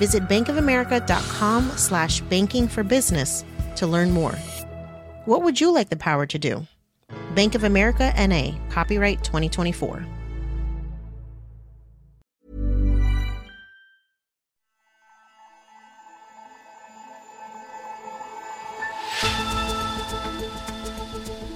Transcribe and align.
Visit 0.00 0.22
bankofamerica.com 0.28 1.72
slash 1.76 2.22
banking 2.22 2.66
for 2.68 2.82
business 2.82 3.44
to 3.76 3.86
learn 3.86 4.10
more. 4.10 4.32
What 5.26 5.42
would 5.42 5.60
you 5.60 5.74
like 5.74 5.90
the 5.90 5.96
power 5.96 6.24
to 6.24 6.38
do? 6.38 6.66
Bank 7.34 7.54
of 7.54 7.64
America 7.64 8.10
NA, 8.16 8.56
copyright 8.70 9.22
2024. 9.22 10.06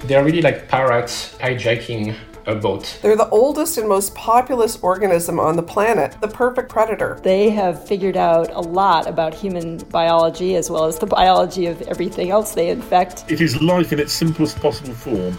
They're 0.05 0.23
really 0.23 0.43
like 0.43 0.67
pirates 0.67 1.35
hijacking 1.39 2.15
a 2.47 2.55
boat. 2.55 2.99
They're 3.01 3.15
the 3.15 3.29
oldest 3.29 3.77
and 3.77 3.87
most 3.87 4.13
populous 4.15 4.77
organism 4.81 5.39
on 5.39 5.55
the 5.55 5.63
planet, 5.63 6.15
the 6.21 6.27
perfect 6.27 6.69
predator. 6.69 7.19
They 7.23 7.49
have 7.51 7.87
figured 7.87 8.17
out 8.17 8.51
a 8.51 8.59
lot 8.59 9.07
about 9.07 9.33
human 9.33 9.77
biology 9.89 10.55
as 10.55 10.69
well 10.69 10.85
as 10.85 10.99
the 10.99 11.07
biology 11.07 11.67
of 11.67 11.81
everything 11.83 12.29
else 12.29 12.53
they 12.53 12.69
infect. 12.69 13.29
It 13.31 13.41
is 13.41 13.61
life 13.61 13.91
in 13.93 13.99
its 13.99 14.13
simplest 14.13 14.59
possible 14.59 14.93
form. 14.93 15.37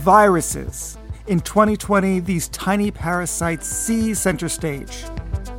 Viruses. 0.00 0.98
In 1.26 1.40
2020, 1.40 2.20
these 2.20 2.48
tiny 2.48 2.90
parasites 2.90 3.66
see 3.66 4.14
center 4.14 4.48
stage. 4.48 5.04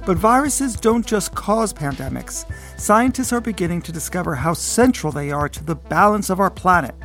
But 0.06 0.18
viruses 0.18 0.76
don't 0.76 1.06
just 1.06 1.36
cause 1.36 1.72
pandemics. 1.74 2.46
Scientists 2.80 3.32
are 3.32 3.40
beginning 3.40 3.84
to 3.84 3.92
discover 3.92 4.34
how 4.34 4.54
central 4.54 5.14
they 5.14 5.32
are 5.32 5.48
to 5.48 5.64
the 5.64 5.76
balance 5.76 6.32
of 6.32 6.40
our 6.40 6.50
planet. 6.50 6.96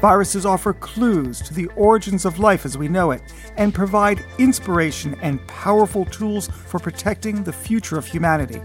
Viruses 0.00 0.44
offer 0.44 0.74
clues 0.74 1.40
to 1.40 1.54
the 1.54 1.66
origins 1.68 2.26
of 2.26 2.38
life 2.38 2.66
as 2.66 2.76
we 2.76 2.86
know 2.86 3.12
it 3.12 3.22
and 3.56 3.74
provide 3.74 4.22
inspiration 4.38 5.16
and 5.22 5.44
powerful 5.48 6.04
tools 6.04 6.48
for 6.48 6.78
protecting 6.78 7.42
the 7.42 7.52
future 7.52 7.96
of 7.96 8.06
humanity. 8.06 8.60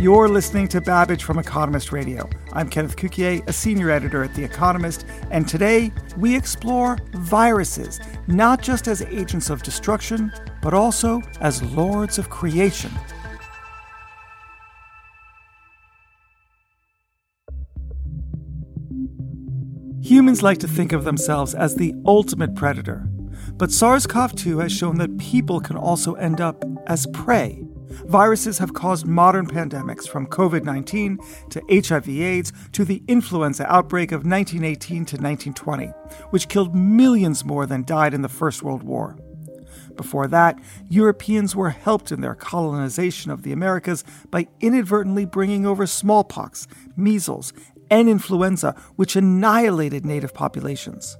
You're 0.00 0.28
listening 0.28 0.68
to 0.68 0.80
Babbage 0.80 1.24
from 1.24 1.38
Economist 1.38 1.90
Radio. 1.90 2.28
I'm 2.52 2.68
Kenneth 2.68 2.96
Cukier, 2.96 3.46
a 3.48 3.52
senior 3.52 3.90
editor 3.90 4.22
at 4.22 4.34
The 4.34 4.44
Economist, 4.44 5.06
and 5.30 5.48
today 5.48 5.92
we 6.18 6.36
explore 6.36 6.98
viruses, 7.12 7.98
not 8.28 8.62
just 8.62 8.86
as 8.86 9.02
agents 9.02 9.50
of 9.50 9.62
destruction, 9.62 10.32
but 10.62 10.72
also 10.72 11.20
as 11.40 11.62
lords 11.62 12.18
of 12.18 12.30
creation. 12.30 12.92
Humans 20.04 20.42
like 20.42 20.58
to 20.58 20.68
think 20.68 20.92
of 20.92 21.04
themselves 21.04 21.54
as 21.54 21.76
the 21.76 21.94
ultimate 22.04 22.54
predator, 22.54 23.08
but 23.54 23.72
SARS 23.72 24.06
CoV 24.06 24.34
2 24.34 24.58
has 24.58 24.70
shown 24.70 24.98
that 24.98 25.16
people 25.16 25.60
can 25.60 25.78
also 25.78 26.12
end 26.16 26.42
up 26.42 26.62
as 26.86 27.06
prey. 27.14 27.64
Viruses 28.04 28.58
have 28.58 28.74
caused 28.74 29.06
modern 29.06 29.46
pandemics 29.46 30.06
from 30.06 30.26
COVID 30.26 30.62
19 30.62 31.18
to 31.48 31.62
HIV/AIDS 31.70 32.52
to 32.72 32.84
the 32.84 33.02
influenza 33.08 33.64
outbreak 33.72 34.12
of 34.12 34.26
1918 34.26 35.06
to 35.06 35.16
1920, 35.16 35.86
which 36.28 36.48
killed 36.48 36.74
millions 36.74 37.42
more 37.42 37.64
than 37.64 37.82
died 37.82 38.12
in 38.12 38.20
the 38.20 38.28
First 38.28 38.62
World 38.62 38.82
War. 38.82 39.16
Before 39.96 40.26
that, 40.26 40.58
Europeans 40.90 41.56
were 41.56 41.70
helped 41.70 42.12
in 42.12 42.20
their 42.20 42.34
colonization 42.34 43.30
of 43.30 43.42
the 43.42 43.52
Americas 43.52 44.04
by 44.30 44.48
inadvertently 44.60 45.24
bringing 45.24 45.64
over 45.64 45.86
smallpox, 45.86 46.66
measles, 46.96 47.52
and 47.90 48.08
influenza, 48.08 48.74
which 48.96 49.16
annihilated 49.16 50.04
native 50.04 50.34
populations. 50.34 51.16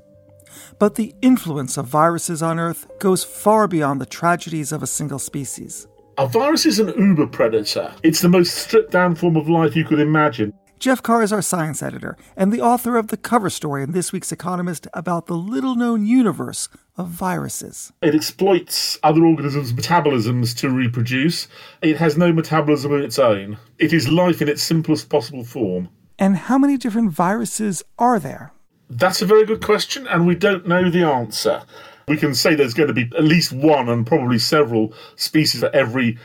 But 0.78 0.94
the 0.94 1.14
influence 1.22 1.76
of 1.76 1.86
viruses 1.86 2.42
on 2.42 2.58
Earth 2.58 2.86
goes 2.98 3.24
far 3.24 3.68
beyond 3.68 4.00
the 4.00 4.06
tragedies 4.06 4.72
of 4.72 4.82
a 4.82 4.86
single 4.86 5.18
species. 5.18 5.86
A 6.16 6.26
virus 6.26 6.64
is 6.64 6.78
an 6.78 6.92
uber 6.96 7.26
predator. 7.26 7.92
It's 8.02 8.20
the 8.20 8.28
most 8.28 8.54
stripped 8.54 8.92
down 8.92 9.16
form 9.16 9.36
of 9.36 9.48
life 9.48 9.74
you 9.74 9.84
could 9.84 10.00
imagine. 10.00 10.52
Geoff 10.78 11.02
Carr 11.02 11.22
is 11.22 11.32
our 11.32 11.40
science 11.40 11.82
editor 11.82 12.16
and 12.36 12.52
the 12.52 12.60
author 12.60 12.96
of 12.96 13.08
the 13.08 13.16
cover 13.16 13.48
story 13.48 13.82
in 13.82 13.92
this 13.92 14.12
week's 14.12 14.32
Economist 14.32 14.86
about 14.92 15.26
the 15.26 15.36
little 15.36 15.76
known 15.76 16.04
universe 16.04 16.68
of 16.96 17.08
viruses. 17.08 17.92
It 18.02 18.14
exploits 18.14 18.98
other 19.02 19.24
organisms' 19.24 19.72
metabolisms 19.72 20.54
to 20.58 20.70
reproduce. 20.70 21.48
It 21.80 21.96
has 21.96 22.18
no 22.18 22.32
metabolism 22.32 22.92
of 22.92 23.00
its 23.00 23.18
own. 23.18 23.56
It 23.78 23.92
is 23.92 24.10
life 24.10 24.42
in 24.42 24.48
its 24.48 24.62
simplest 24.62 25.08
possible 25.08 25.44
form. 25.44 25.88
And 26.18 26.36
how 26.36 26.58
many 26.58 26.76
different 26.76 27.10
viruses 27.10 27.82
are 27.98 28.18
there? 28.18 28.52
That's 28.88 29.22
a 29.22 29.26
very 29.26 29.44
good 29.44 29.62
question, 29.62 30.06
and 30.06 30.26
we 30.26 30.34
don't 30.34 30.68
know 30.68 30.90
the 30.90 31.02
answer. 31.02 31.62
We 32.06 32.16
can 32.16 32.34
say 32.34 32.54
there's 32.54 32.74
going 32.74 32.88
to 32.88 32.94
be 32.94 33.10
at 33.16 33.24
least 33.24 33.52
one 33.52 33.88
and 33.88 34.06
probably 34.06 34.38
several 34.38 34.92
species 35.16 35.60
for 35.60 35.74
every 35.74 36.18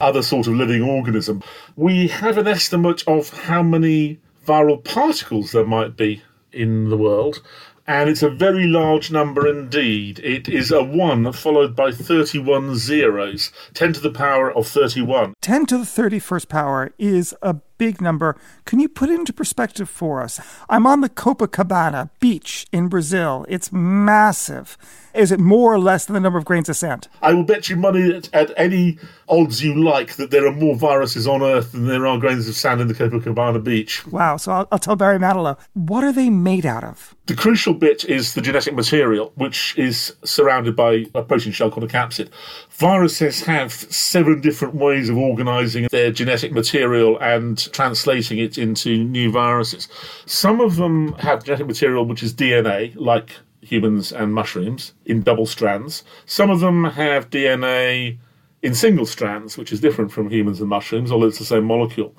other 0.00 0.22
sort 0.22 0.46
of 0.46 0.54
living 0.54 0.82
organism. 0.82 1.42
We 1.76 2.08
have 2.08 2.38
an 2.38 2.46
estimate 2.46 3.02
of 3.06 3.30
how 3.30 3.62
many 3.62 4.20
viral 4.46 4.82
particles 4.82 5.52
there 5.52 5.66
might 5.66 5.96
be 5.96 6.22
in 6.52 6.88
the 6.88 6.96
world, 6.96 7.42
and 7.86 8.08
it's 8.08 8.22
a 8.22 8.30
very 8.30 8.66
large 8.66 9.10
number 9.10 9.46
indeed. 9.46 10.18
It 10.20 10.48
is 10.48 10.70
a 10.70 10.82
1 10.82 11.32
followed 11.32 11.76
by 11.76 11.90
31 11.90 12.76
zeros, 12.76 13.52
10 13.74 13.94
to 13.94 14.00
the 14.00 14.10
power 14.10 14.50
of 14.50 14.66
31. 14.66 15.34
10 15.40 15.66
to 15.66 15.78
the 15.78 15.84
31st 15.84 16.48
power 16.48 16.94
is 16.98 17.34
a 17.42 17.54
big 17.78 18.00
number. 18.00 18.36
Can 18.64 18.80
you 18.80 18.88
put 18.88 19.10
it 19.10 19.14
into 19.14 19.32
perspective 19.32 19.88
for 19.88 20.22
us? 20.22 20.40
I'm 20.68 20.86
on 20.86 21.00
the 21.00 21.08
Copacabana 21.08 22.10
beach 22.20 22.66
in 22.72 22.88
Brazil. 22.88 23.44
It's 23.48 23.72
massive. 23.72 24.76
Is 25.14 25.30
it 25.30 25.38
more 25.38 25.72
or 25.72 25.78
less 25.78 26.06
than 26.06 26.14
the 26.14 26.20
number 26.20 26.38
of 26.38 26.44
grains 26.44 26.68
of 26.68 26.76
sand? 26.76 27.06
I 27.22 27.32
will 27.32 27.44
bet 27.44 27.68
you 27.68 27.76
money 27.76 28.12
at, 28.12 28.34
at 28.34 28.52
any 28.56 28.98
odds 29.28 29.62
you 29.62 29.80
like 29.82 30.16
that 30.16 30.32
there 30.32 30.46
are 30.46 30.52
more 30.52 30.74
viruses 30.74 31.28
on 31.28 31.40
Earth 31.42 31.72
than 31.72 31.86
there 31.86 32.06
are 32.06 32.18
grains 32.18 32.48
of 32.48 32.56
sand 32.56 32.80
in 32.80 32.88
the 32.88 32.94
Copacabana 32.94 33.62
beach. 33.62 34.04
Wow. 34.08 34.36
So 34.36 34.50
I'll, 34.50 34.68
I'll 34.72 34.78
tell 34.78 34.96
Barry 34.96 35.18
Manilow. 35.18 35.56
What 35.74 36.02
are 36.02 36.12
they 36.12 36.30
made 36.30 36.66
out 36.66 36.82
of? 36.82 37.14
The 37.26 37.34
crucial 37.34 37.74
bit 37.74 38.04
is 38.04 38.34
the 38.34 38.42
genetic 38.42 38.74
material, 38.74 39.32
which 39.36 39.78
is 39.78 40.14
surrounded 40.24 40.76
by 40.76 41.06
a 41.14 41.22
protein 41.22 41.52
shell 41.52 41.70
called 41.70 41.84
a 41.84 41.92
capsid. 41.92 42.28
Viruses 42.70 43.42
have 43.44 43.72
seven 43.72 44.40
different 44.40 44.74
ways 44.74 45.08
of 45.08 45.16
organizing 45.16 45.86
their 45.90 46.10
genetic 46.10 46.52
material 46.52 47.18
and 47.20 47.63
translating 47.72 48.38
it 48.38 48.58
into 48.58 49.04
new 49.04 49.30
viruses. 49.30 49.88
Some 50.26 50.60
of 50.60 50.76
them 50.76 51.12
have 51.14 51.44
genetic 51.44 51.66
material 51.66 52.04
which 52.04 52.22
is 52.22 52.34
DNA, 52.34 52.94
like 52.96 53.30
humans 53.60 54.12
and 54.12 54.32
mushrooms, 54.34 54.92
in 55.06 55.22
double 55.22 55.46
strands. 55.46 56.04
Some 56.26 56.50
of 56.50 56.60
them 56.60 56.84
have 56.84 57.30
DNA 57.30 58.18
in 58.62 58.74
single 58.74 59.06
strands, 59.06 59.58
which 59.58 59.72
is 59.72 59.80
different 59.80 60.12
from 60.12 60.30
humans 60.30 60.60
and 60.60 60.68
mushrooms, 60.68 61.10
although 61.10 61.26
it's 61.26 61.38
the 61.38 61.44
same 61.44 61.64
molecule. 61.64 62.14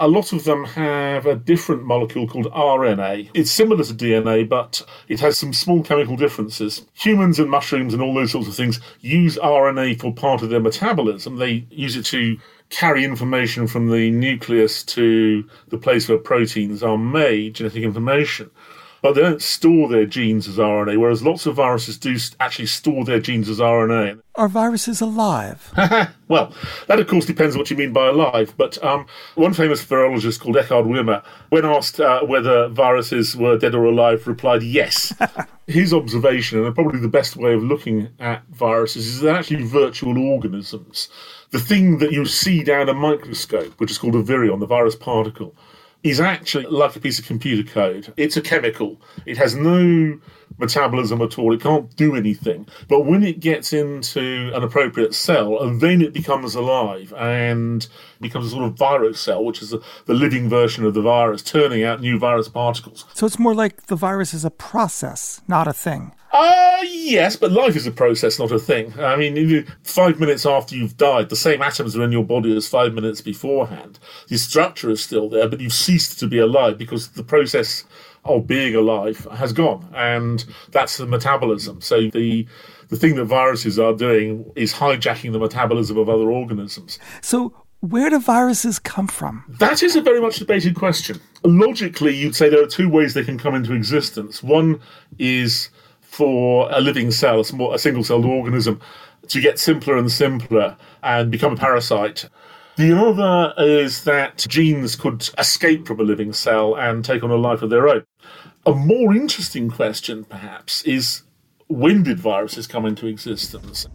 A 0.00 0.08
lot 0.08 0.32
of 0.32 0.42
them 0.42 0.64
have 0.64 1.24
a 1.24 1.36
different 1.36 1.84
molecule 1.84 2.26
called 2.26 2.46
RNA. 2.46 3.30
It's 3.32 3.52
similar 3.52 3.84
to 3.84 3.94
DNA, 3.94 4.48
but 4.48 4.82
it 5.06 5.20
has 5.20 5.38
some 5.38 5.52
small 5.52 5.84
chemical 5.84 6.16
differences. 6.16 6.84
Humans 6.94 7.38
and 7.38 7.48
mushrooms 7.48 7.94
and 7.94 8.02
all 8.02 8.12
those 8.12 8.32
sorts 8.32 8.48
of 8.48 8.56
things 8.56 8.80
use 9.00 9.38
RNA 9.38 10.00
for 10.00 10.12
part 10.12 10.42
of 10.42 10.50
their 10.50 10.58
metabolism. 10.58 11.36
They 11.36 11.64
use 11.70 11.94
it 11.94 12.06
to 12.06 12.36
carry 12.70 13.04
information 13.04 13.66
from 13.66 13.90
the 13.90 14.10
nucleus 14.10 14.82
to 14.82 15.48
the 15.68 15.78
place 15.78 16.08
where 16.08 16.18
proteins 16.18 16.82
are 16.82 16.98
made, 16.98 17.54
genetic 17.54 17.82
information 17.82 18.50
but 19.04 19.16
they 19.16 19.20
don't 19.20 19.42
store 19.42 19.86
their 19.86 20.06
genes 20.06 20.48
as 20.48 20.56
RNA, 20.56 20.98
whereas 20.98 21.22
lots 21.22 21.44
of 21.44 21.56
viruses 21.56 21.98
do 21.98 22.16
actually 22.40 22.64
store 22.64 23.04
their 23.04 23.20
genes 23.20 23.50
as 23.50 23.58
RNA. 23.60 24.18
Are 24.36 24.48
viruses 24.48 25.02
alive? 25.02 25.70
well, 26.28 26.54
that 26.86 26.98
of 26.98 27.06
course 27.06 27.26
depends 27.26 27.54
what 27.54 27.70
you 27.70 27.76
mean 27.76 27.92
by 27.92 28.06
alive. 28.06 28.54
But 28.56 28.82
um, 28.82 29.04
one 29.34 29.52
famous 29.52 29.84
virologist 29.84 30.40
called 30.40 30.56
Eckhard 30.56 30.86
Wimmer, 30.86 31.22
when 31.50 31.66
asked 31.66 32.00
uh, 32.00 32.22
whether 32.22 32.68
viruses 32.68 33.36
were 33.36 33.58
dead 33.58 33.74
or 33.74 33.84
alive, 33.84 34.26
replied 34.26 34.62
yes. 34.62 35.12
His 35.66 35.92
observation, 35.92 36.64
and 36.64 36.74
probably 36.74 36.98
the 36.98 37.06
best 37.06 37.36
way 37.36 37.52
of 37.52 37.62
looking 37.62 38.08
at 38.18 38.42
viruses, 38.52 39.06
is 39.06 39.20
they're 39.20 39.36
actually 39.36 39.64
virtual 39.64 40.16
organisms. 40.16 41.10
The 41.54 41.60
thing 41.60 41.98
that 41.98 42.10
you 42.10 42.26
see 42.26 42.64
down 42.64 42.88
a 42.88 42.94
microscope, 42.94 43.74
which 43.78 43.92
is 43.92 43.96
called 43.96 44.16
a 44.16 44.24
virion, 44.24 44.58
the 44.58 44.66
virus 44.66 44.96
particle, 44.96 45.54
is 46.02 46.18
actually 46.18 46.66
like 46.66 46.96
a 46.96 46.98
piece 46.98 47.20
of 47.20 47.26
computer 47.26 47.62
code. 47.62 48.12
It's 48.16 48.36
a 48.36 48.40
chemical. 48.40 49.00
It 49.24 49.38
has 49.38 49.54
no 49.54 50.18
metabolism 50.58 51.20
at 51.22 51.38
all. 51.38 51.52
It 51.52 51.60
can't 51.60 51.94
do 51.96 52.14
anything. 52.14 52.66
But 52.88 53.06
when 53.06 53.22
it 53.22 53.40
gets 53.40 53.72
into 53.72 54.52
an 54.54 54.62
appropriate 54.62 55.14
cell, 55.14 55.60
and 55.62 55.80
then 55.80 56.00
it 56.00 56.12
becomes 56.12 56.54
alive 56.54 57.12
and 57.16 57.86
becomes 58.20 58.46
a 58.46 58.50
sort 58.50 58.64
of 58.64 58.74
virus 58.74 59.20
cell, 59.20 59.44
which 59.44 59.62
is 59.62 59.70
the, 59.70 59.82
the 60.06 60.14
living 60.14 60.48
version 60.48 60.84
of 60.84 60.94
the 60.94 61.02
virus, 61.02 61.42
turning 61.42 61.82
out 61.82 62.00
new 62.00 62.18
virus 62.18 62.48
particles. 62.48 63.04
So 63.14 63.26
it's 63.26 63.38
more 63.38 63.54
like 63.54 63.86
the 63.86 63.96
virus 63.96 64.34
is 64.34 64.44
a 64.44 64.50
process, 64.50 65.40
not 65.48 65.66
a 65.66 65.72
thing. 65.72 66.12
Uh, 66.32 66.80
yes, 66.82 67.36
but 67.36 67.52
life 67.52 67.76
is 67.76 67.86
a 67.86 67.92
process, 67.92 68.40
not 68.40 68.50
a 68.50 68.58
thing. 68.58 68.92
I 68.98 69.14
mean, 69.14 69.36
you, 69.36 69.64
five 69.84 70.18
minutes 70.18 70.44
after 70.44 70.74
you've 70.74 70.96
died, 70.96 71.28
the 71.28 71.36
same 71.36 71.62
atoms 71.62 71.96
are 71.96 72.02
in 72.02 72.10
your 72.10 72.24
body 72.24 72.56
as 72.56 72.66
five 72.66 72.92
minutes 72.92 73.20
beforehand. 73.20 74.00
The 74.28 74.36
structure 74.36 74.90
is 74.90 75.00
still 75.00 75.28
there, 75.28 75.48
but 75.48 75.60
you've 75.60 75.72
ceased 75.72 76.18
to 76.18 76.26
be 76.26 76.38
alive 76.38 76.76
because 76.76 77.10
the 77.10 77.22
process 77.22 77.84
of 78.24 78.46
being 78.46 78.74
alive 78.74 79.26
has 79.32 79.52
gone, 79.52 79.88
and 79.94 80.44
that's 80.70 80.96
the 80.96 81.06
metabolism. 81.06 81.80
So 81.80 82.08
the 82.10 82.46
the 82.88 82.96
thing 82.96 83.16
that 83.16 83.24
viruses 83.24 83.78
are 83.78 83.94
doing 83.94 84.50
is 84.56 84.74
hijacking 84.74 85.32
the 85.32 85.38
metabolism 85.38 85.96
of 85.98 86.08
other 86.08 86.30
organisms. 86.30 86.98
So 87.22 87.64
where 87.80 88.08
do 88.08 88.18
viruses 88.18 88.78
come 88.78 89.06
from? 89.06 89.44
That 89.58 89.82
is 89.82 89.94
a 89.94 90.00
very 90.00 90.20
much 90.20 90.36
debated 90.36 90.74
question. 90.74 91.20
Logically, 91.42 92.14
you'd 92.14 92.34
say 92.34 92.48
there 92.48 92.62
are 92.62 92.66
two 92.66 92.88
ways 92.88 93.12
they 93.12 93.24
can 93.24 93.38
come 93.38 93.54
into 93.54 93.74
existence. 93.74 94.42
One 94.42 94.80
is 95.18 95.68
for 96.00 96.68
a 96.70 96.80
living 96.80 97.10
cell, 97.10 97.40
a, 97.40 97.44
small, 97.44 97.74
a 97.74 97.78
single 97.78 98.04
celled 98.04 98.24
organism, 98.24 98.80
to 99.28 99.40
get 99.40 99.58
simpler 99.58 99.96
and 99.96 100.10
simpler 100.10 100.76
and 101.02 101.30
become 101.30 101.52
a 101.52 101.56
parasite. 101.56 102.28
The 102.76 102.92
other 102.92 103.54
is 103.56 104.02
that 104.02 104.38
genes 104.48 104.96
could 104.96 105.28
escape 105.38 105.86
from 105.86 106.00
a 106.00 106.02
living 106.02 106.32
cell 106.32 106.74
and 106.74 107.04
take 107.04 107.22
on 107.22 107.30
a 107.30 107.36
life 107.36 107.62
of 107.62 107.70
their 107.70 107.88
own. 107.88 108.04
A 108.66 108.72
more 108.72 109.14
interesting 109.14 109.70
question, 109.70 110.24
perhaps, 110.24 110.82
is 110.82 111.22
when 111.68 112.02
did 112.02 112.18
viruses 112.18 112.66
come 112.66 112.84
into 112.84 113.06
existence? 113.06 113.86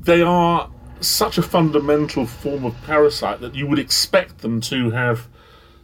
They 0.00 0.22
are 0.22 0.70
such 1.00 1.36
a 1.36 1.42
fundamental 1.42 2.24
form 2.24 2.64
of 2.64 2.74
parasite 2.84 3.40
that 3.40 3.54
you 3.54 3.66
would 3.66 3.78
expect 3.78 4.38
them 4.38 4.60
to 4.62 4.90
have 4.90 5.28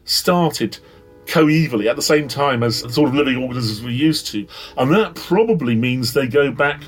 started 0.04 0.78
coevally 1.26 1.90
at 1.90 1.96
the 1.96 2.02
same 2.02 2.26
time 2.26 2.62
as 2.62 2.82
the 2.82 2.90
sort 2.90 3.10
of 3.10 3.14
living 3.14 3.36
organisms 3.36 3.82
we're 3.82 3.90
used 3.90 4.26
to. 4.28 4.46
And 4.78 4.90
that 4.94 5.14
probably 5.14 5.76
means 5.76 6.14
they 6.14 6.26
go 6.26 6.50
back 6.50 6.82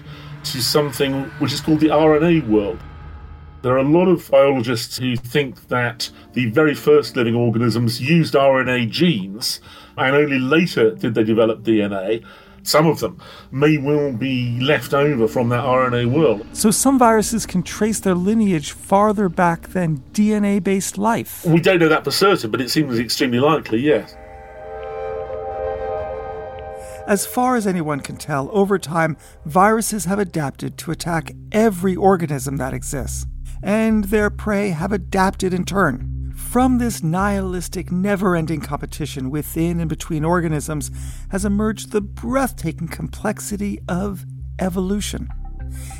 to 0.45 0.63
something 0.63 1.25
which 1.41 1.53
is 1.53 1.61
called 1.61 1.81
the 1.81 1.89
RNA 1.89 2.49
world. 2.49 2.81
There 3.63 3.75
are 3.75 3.79
a 3.79 3.85
lot 3.85 4.09
of 4.09 4.29
biologists 4.29 4.99
who 4.99 5.15
think 5.15 5.69
that 5.69 6.11
the 6.33 6.47
very 6.51 6.75
first 6.75 7.15
living 7.15 7.37
organisms 7.37 8.01
used 8.01 8.35
RNA 8.35 8.91
genes, 8.91 9.61
and 9.97 10.17
only 10.17 10.41
later 10.41 10.97
did 10.97 11.15
they 11.15 11.23
develop 11.23 11.63
DNA. 11.63 12.25
Some 12.65 12.89
of 12.89 12.99
them 12.99 13.21
may 13.53 13.79
well 13.79 14.13
be 14.13 14.59
left 14.61 14.93
over 14.95 15.29
from 15.29 15.49
that 15.51 15.63
RNA 15.65 16.11
world. 16.13 16.45
So 16.53 16.73
some 16.73 16.99
viruses 16.99 17.47
can 17.47 17.63
trace 17.63 18.01
their 18.01 18.17
lineage 18.17 18.73
farther 18.73 19.29
back 19.29 19.69
than 19.69 19.99
DNA 20.13 20.63
based 20.63 20.99
life. 20.99 21.45
We 21.45 21.61
don't 21.61 21.79
know 21.79 21.89
that 21.89 22.03
for 22.03 22.11
certain, 22.11 22.51
but 22.51 22.61
it 22.61 22.69
seems 22.69 22.99
extremely 22.99 23.39
likely, 23.39 23.81
yes. 23.81 24.17
As 27.07 27.27
far 27.27 27.55
as 27.55 27.67
anyone 27.69 28.01
can 28.01 28.17
tell, 28.17 28.49
over 28.53 28.77
time, 28.79 29.17
viruses 29.45 30.07
have 30.07 30.19
adapted 30.19 30.79
to 30.79 30.91
attack 30.91 31.33
every 31.53 31.95
organism 31.95 32.57
that 32.57 32.75
exists 32.75 33.27
and 33.63 34.05
their 34.05 34.31
prey 34.31 34.71
have 34.71 34.93
adapted 34.93 35.55
in 35.55 35.65
turn. 35.65 36.33
From 36.35 36.79
this 36.79 37.03
nihilistic, 37.03 37.91
never 37.91 38.37
ending 38.37 38.61
competition 38.61 39.31
within 39.31 39.81
and 39.81 39.89
between 39.89 40.25
organisms 40.25 40.91
has 41.31 41.45
emerged 41.45 41.93
the 41.93 42.01
breathtaking 42.01 42.89
complexity 42.89 43.79
of 43.89 44.25
evolution. 44.59 45.29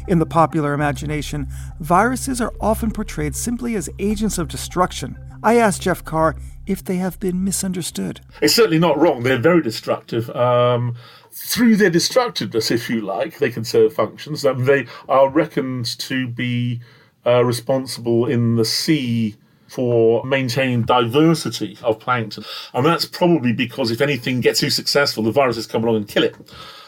In 0.09 0.19
the 0.19 0.27
popular 0.27 0.75
imagination, 0.75 1.49
viruses 1.81 2.41
are 2.41 2.53
often 2.61 2.91
portrayed 2.91 3.35
simply 3.35 3.75
as 3.77 3.89
agents 3.99 4.37
of 4.37 4.49
destruction. 4.49 5.17
I 5.43 5.57
asked 5.57 5.83
Geoff 5.83 6.05
Carr 6.05 6.37
if 6.67 6.85
they 6.85 6.97
have 6.97 7.19
been 7.19 7.43
misunderstood. 7.43 8.21
It's 8.41 8.55
certainly 8.55 8.79
not 8.79 8.99
wrong. 8.99 9.23
They're 9.23 9.39
very 9.39 9.63
destructive. 9.63 10.31
Um, 10.31 10.97
through 11.31 11.77
their 11.77 11.91
destructiveness, 11.91 12.71
if 12.71 12.89
you 12.91 13.01
like, 13.01 13.39
they 13.39 13.51
can 13.51 13.65
serve 13.65 13.95
functions. 13.95 14.45
Um, 14.45 14.67
they 14.67 14.87
are 15.09 15.29
reckoned 15.29 15.87
to 16.01 16.29
be 16.29 16.81
uh, 17.27 17.45
responsible 17.45 18.27
in 18.27 18.57
the 18.57 18.65
sea 18.65 19.37
for 19.69 20.23
maintaining 20.25 20.83
diversity 20.83 21.79
of 21.83 21.99
plankton. 21.99 22.45
And 22.75 22.85
that's 22.85 23.07
probably 23.07 23.53
because 23.53 23.91
if 23.91 24.03
anything 24.03 24.41
gets 24.41 24.61
too 24.61 24.69
successful, 24.69 25.23
the 25.23 25.33
viruses 25.33 25.67
come 25.67 25.83
along 25.83 25.97
and 25.97 26.09
kill 26.09 26.25
it. 26.25 26.37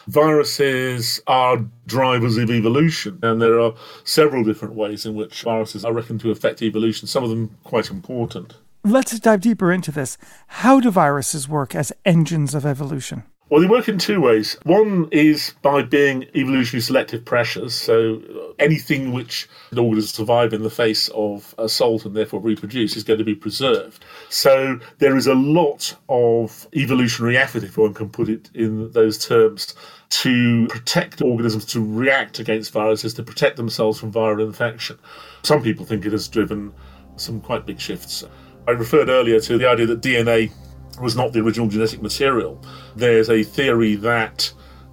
Viruses 0.06 1.22
are 1.26 1.64
drivers 1.86 2.36
of 2.36 2.50
evolution, 2.50 3.18
and 3.22 3.40
there 3.40 3.58
are 3.58 3.74
several 4.04 4.44
different 4.44 4.74
ways 4.74 5.06
in 5.06 5.14
which 5.14 5.42
viruses 5.42 5.82
are 5.82 5.94
reckoned 5.94 6.20
to 6.20 6.30
affect 6.30 6.60
evolution, 6.60 7.08
some 7.08 7.24
of 7.24 7.30
them 7.30 7.56
quite 7.64 7.90
important. 7.90 8.54
Let's 8.84 9.18
dive 9.18 9.40
deeper 9.40 9.72
into 9.72 9.90
this. 9.90 10.18
How 10.46 10.78
do 10.78 10.90
viruses 10.90 11.48
work 11.48 11.74
as 11.74 11.90
engines 12.04 12.54
of 12.54 12.66
evolution? 12.66 13.22
Well, 13.50 13.60
they 13.60 13.66
work 13.66 13.88
in 13.88 13.98
two 13.98 14.22
ways. 14.22 14.56
One 14.62 15.06
is 15.12 15.52
by 15.60 15.82
being 15.82 16.24
evolutionary 16.34 16.80
selective 16.80 17.26
pressures, 17.26 17.74
so 17.74 18.22
anything 18.58 19.12
which 19.12 19.46
an 19.70 19.78
organism 19.78 20.08
survive 20.08 20.54
in 20.54 20.62
the 20.62 20.70
face 20.70 21.08
of 21.08 21.54
assault 21.58 22.06
and 22.06 22.16
therefore 22.16 22.40
reproduce 22.40 22.96
is 22.96 23.04
going 23.04 23.18
to 23.18 23.24
be 23.24 23.34
preserved. 23.34 24.02
So 24.30 24.80
there 24.98 25.14
is 25.14 25.26
a 25.26 25.34
lot 25.34 25.94
of 26.08 26.66
evolutionary 26.74 27.36
effort, 27.36 27.64
if 27.64 27.76
one 27.76 27.92
can 27.92 28.08
put 28.08 28.30
it 28.30 28.50
in 28.54 28.90
those 28.92 29.24
terms, 29.24 29.74
to 30.08 30.66
protect 30.68 31.20
organisms 31.20 31.66
to 31.66 31.84
react 31.84 32.38
against 32.38 32.72
viruses, 32.72 33.12
to 33.14 33.22
protect 33.22 33.58
themselves 33.58 34.00
from 34.00 34.10
viral 34.10 34.42
infection. 34.42 34.98
Some 35.42 35.62
people 35.62 35.84
think 35.84 36.06
it 36.06 36.12
has 36.12 36.28
driven 36.28 36.72
some 37.16 37.42
quite 37.42 37.66
big 37.66 37.78
shifts. 37.78 38.24
I 38.66 38.70
referred 38.70 39.10
earlier 39.10 39.38
to 39.40 39.58
the 39.58 39.68
idea 39.68 39.84
that 39.84 40.00
DNA 40.00 40.50
was 41.00 41.16
not 41.16 41.32
the 41.32 41.40
original 41.40 41.68
genetic 41.68 42.02
material. 42.02 42.60
There's 42.94 43.30
a 43.30 43.42
theory 43.42 43.96
that 43.96 44.52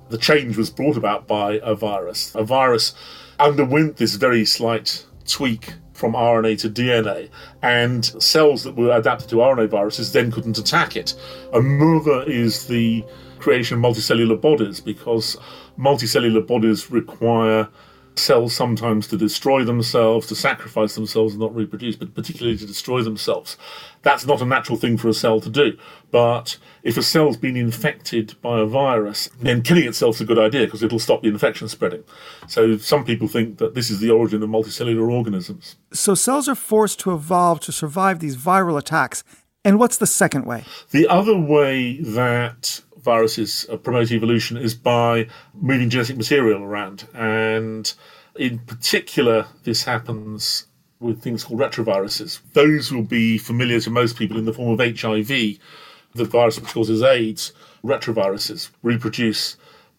the 0.10 0.18
change 0.18 0.58
was 0.58 0.70
brought 0.70 0.98
about 0.98 1.28
by 1.28 1.60
a 1.64 1.76
virus. 1.76 2.34
A 2.36 2.44
virus 2.44 2.94
underwent 3.40 3.98
this 3.98 4.16
very 4.16 4.46
slight 4.46 5.06
tweak 5.26 5.74
from 5.94 6.14
RNA 6.14 6.60
to 6.62 6.70
DNA, 6.70 7.30
and 7.62 8.04
cells 8.04 8.64
that 8.64 8.76
were 8.76 8.92
adapted 8.98 9.30
to 9.30 9.36
RNA 9.36 9.70
viruses 9.70 10.12
then 10.12 10.32
couldn't 10.32 10.58
attack 10.58 10.96
it. 10.96 11.14
Another 11.54 12.24
is 12.24 12.66
the 12.66 13.06
creation 13.38 13.78
of 13.78 13.84
multicellular 13.84 14.40
bodies, 14.40 14.80
because 14.80 15.38
multicellular 15.78 16.46
bodies 16.46 16.90
require 16.90 17.68
cells 18.16 18.56
sometimes 18.56 19.08
to 19.08 19.18
destroy 19.18 19.64
themselves, 19.64 20.28
to 20.28 20.36
sacrifice 20.36 20.96
themselves 20.96 21.34
and 21.34 21.42
not 21.42 21.56
reproduce, 21.56 21.96
but 21.96 22.14
particularly 22.14 22.58
to 22.58 22.66
destroy 22.66 23.02
themselves. 23.02 23.58
That's 24.02 24.26
not 24.26 24.42
a 24.42 24.46
natural 24.46 24.78
thing 24.78 24.98
for 24.98 25.08
a 25.08 25.14
cell 25.14 25.40
to 25.42 25.50
do. 25.50 25.78
But 26.12 26.58
if 26.84 26.98
a 26.98 27.04
cell's 27.04 27.38
been 27.38 27.56
infected 27.56 28.36
by 28.42 28.60
a 28.60 28.66
virus, 28.66 29.30
then 29.40 29.62
killing 29.62 29.86
itself 29.86 30.16
is 30.16 30.22
a 30.22 30.26
good 30.26 30.40
idea 30.40 30.66
because 30.66 30.84
it'll 30.84 31.00
stop 31.00 31.22
the 31.22 31.30
infection 31.30 31.68
spreading. 31.68 32.04
So 32.48 32.78
some 32.78 33.06
people 33.06 33.28
think 33.28 33.58
that 33.60 33.76
this 33.76 33.90
is 33.90 34.00
the 34.00 34.12
origin 34.12 34.44
of 34.44 34.50
multicellular 34.50 35.10
organisms. 35.12 35.76
So 35.94 36.16
cells 36.16 36.50
are 36.50 36.56
forced 36.56 37.00
to 37.02 37.14
evolve 37.14 37.60
to 37.62 37.72
survive 37.72 38.20
these 38.20 38.38
viral 38.38 38.78
attacks. 38.78 39.24
And 39.64 39.78
what's 39.78 39.98
the 39.98 40.08
second 40.08 40.46
way? 40.46 40.64
The 40.90 41.08
other 41.08 41.38
way 41.38 42.02
that 42.02 42.82
viruses 43.04 43.66
uh, 43.70 43.78
promote 43.78 44.12
evolution 44.12 44.58
is 44.58 44.74
by 44.76 45.28
moving 45.54 45.90
genetic 45.90 46.18
material 46.18 46.64
around. 46.64 47.08
And 47.14 47.92
in 48.36 48.60
particular, 48.60 49.48
this 49.64 49.84
happens 49.84 50.68
with 51.00 51.22
things 51.22 51.44
called 51.44 51.60
retroviruses. 51.60 52.40
Those 52.54 52.92
will 52.92 53.04
be 53.04 53.38
familiar 53.38 53.80
to 53.82 53.90
most 53.90 54.18
people 54.18 54.38
in 54.38 54.46
the 54.46 54.54
form 54.54 54.80
of 54.80 55.00
HIV, 55.00 55.28
the 55.28 56.26
virus 56.26 56.60
which 56.60 56.72
causes 56.72 57.02
AIDS. 57.02 57.54
Retroviruses 57.84 58.70
reproduce 58.84 59.58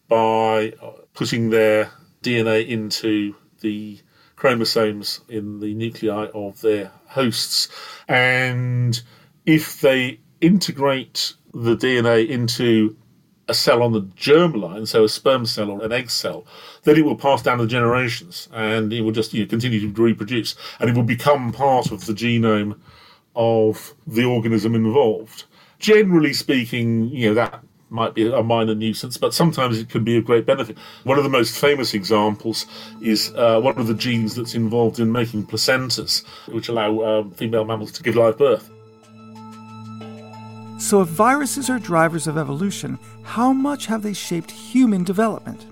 by 0.08 0.72
putting 1.14 1.50
their 1.50 1.90
DNA 2.22 2.66
into 2.68 3.34
the 3.60 3.98
chromosomes 4.36 5.20
in 5.28 5.60
the 5.60 5.74
nuclei 5.74 6.26
of 6.34 6.60
their 6.60 6.92
hosts. 7.06 7.68
And 8.08 9.00
if 9.46 9.80
they 9.80 10.20
integrate 10.40 11.34
the 11.52 11.76
DNA 11.76 12.28
into 12.28 12.96
a 13.48 13.54
cell 13.54 13.82
on 13.82 13.92
the 13.92 14.02
germline, 14.02 14.86
so 14.86 15.04
a 15.04 15.08
sperm 15.08 15.44
cell 15.44 15.70
or 15.70 15.84
an 15.84 15.92
egg 15.92 16.10
cell, 16.10 16.46
then 16.84 16.96
it 16.96 17.04
will 17.04 17.16
pass 17.16 17.42
down 17.42 17.58
the 17.58 17.66
generations 17.66 18.48
and 18.52 18.92
it 18.92 19.02
will 19.02 19.12
just 19.12 19.34
you 19.34 19.42
know, 19.42 19.48
continue 19.48 19.80
to 19.80 20.02
reproduce 20.02 20.54
and 20.80 20.88
it 20.88 20.96
will 20.96 21.02
become 21.02 21.52
part 21.52 21.90
of 21.90 22.06
the 22.06 22.12
genome 22.12 22.78
of 23.34 23.94
the 24.06 24.24
organism 24.24 24.74
involved. 24.74 25.44
Generally 25.78 26.32
speaking, 26.34 27.08
you 27.08 27.28
know, 27.28 27.34
that 27.34 27.62
might 27.90 28.14
be 28.14 28.30
a 28.32 28.42
minor 28.42 28.74
nuisance, 28.74 29.18
but 29.18 29.34
sometimes 29.34 29.78
it 29.78 29.90
can 29.90 30.02
be 30.02 30.16
a 30.16 30.22
great 30.22 30.46
benefit. 30.46 30.78
One 31.04 31.18
of 31.18 31.24
the 31.24 31.30
most 31.30 31.58
famous 31.58 31.92
examples 31.92 32.66
is 33.02 33.32
uh, 33.34 33.60
one 33.60 33.76
of 33.76 33.86
the 33.86 33.94
genes 33.94 34.34
that's 34.34 34.54
involved 34.54 34.98
in 34.98 35.12
making 35.12 35.46
placentas, 35.46 36.24
which 36.48 36.68
allow 36.68 37.00
um, 37.00 37.30
female 37.32 37.64
mammals 37.64 37.92
to 37.92 38.02
give 38.02 38.16
live 38.16 38.38
birth. 38.38 38.70
So, 40.82 41.02
if 41.02 41.08
viruses 41.10 41.70
are 41.70 41.78
drivers 41.78 42.26
of 42.26 42.36
evolution, 42.36 42.98
how 43.22 43.52
much 43.52 43.86
have 43.86 44.02
they 44.02 44.12
shaped 44.12 44.50
human 44.50 45.04
development? 45.04 45.64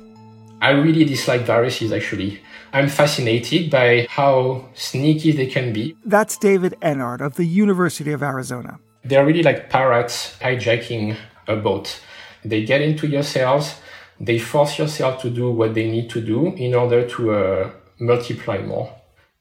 I 0.62 0.70
really 0.70 1.04
dislike 1.04 1.40
viruses 1.40 1.90
actually. 1.90 2.40
I'm 2.72 2.88
fascinated 2.88 3.72
by 3.72 4.06
how 4.08 4.68
sneaky 4.74 5.32
they 5.32 5.46
can 5.46 5.72
be. 5.72 5.96
That's 6.04 6.38
David 6.38 6.76
Enard 6.80 7.22
of 7.22 7.34
the 7.34 7.44
University 7.44 8.12
of 8.12 8.22
Arizona. 8.22 8.78
They're 9.04 9.26
really 9.26 9.42
like 9.42 9.68
pirates 9.68 10.38
hijacking 10.38 11.16
a 11.48 11.56
boat. 11.56 12.00
They 12.44 12.64
get 12.64 12.80
into 12.80 13.08
your 13.08 13.24
cells, 13.24 13.80
they 14.20 14.38
force 14.38 14.78
your 14.78 14.86
cell 14.86 15.18
to 15.18 15.28
do 15.28 15.50
what 15.50 15.74
they 15.74 15.90
need 15.90 16.08
to 16.10 16.20
do 16.20 16.54
in 16.54 16.72
order 16.72 17.04
to 17.08 17.32
uh, 17.32 17.70
multiply 17.98 18.58
more. 18.58 18.94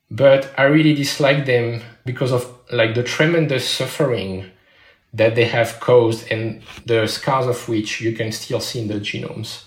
But 0.10 0.52
I 0.58 0.64
really 0.64 0.96
dislike 0.96 1.46
them 1.46 1.84
because 2.06 2.32
of 2.32 2.52
like 2.72 2.96
the 2.96 3.04
tremendous 3.04 3.70
suffering 3.70 4.50
that 5.14 5.36
they 5.36 5.46
have 5.46 5.80
caused 5.80 6.32
and 6.32 6.62
the 6.86 7.08
scars 7.08 7.48
of 7.48 7.68
which 7.68 8.02
you 8.02 8.14
can 8.14 8.32
still 8.32 8.60
see 8.60 8.82
in 8.82 8.88
the 8.88 8.96
genomes. 8.96 9.64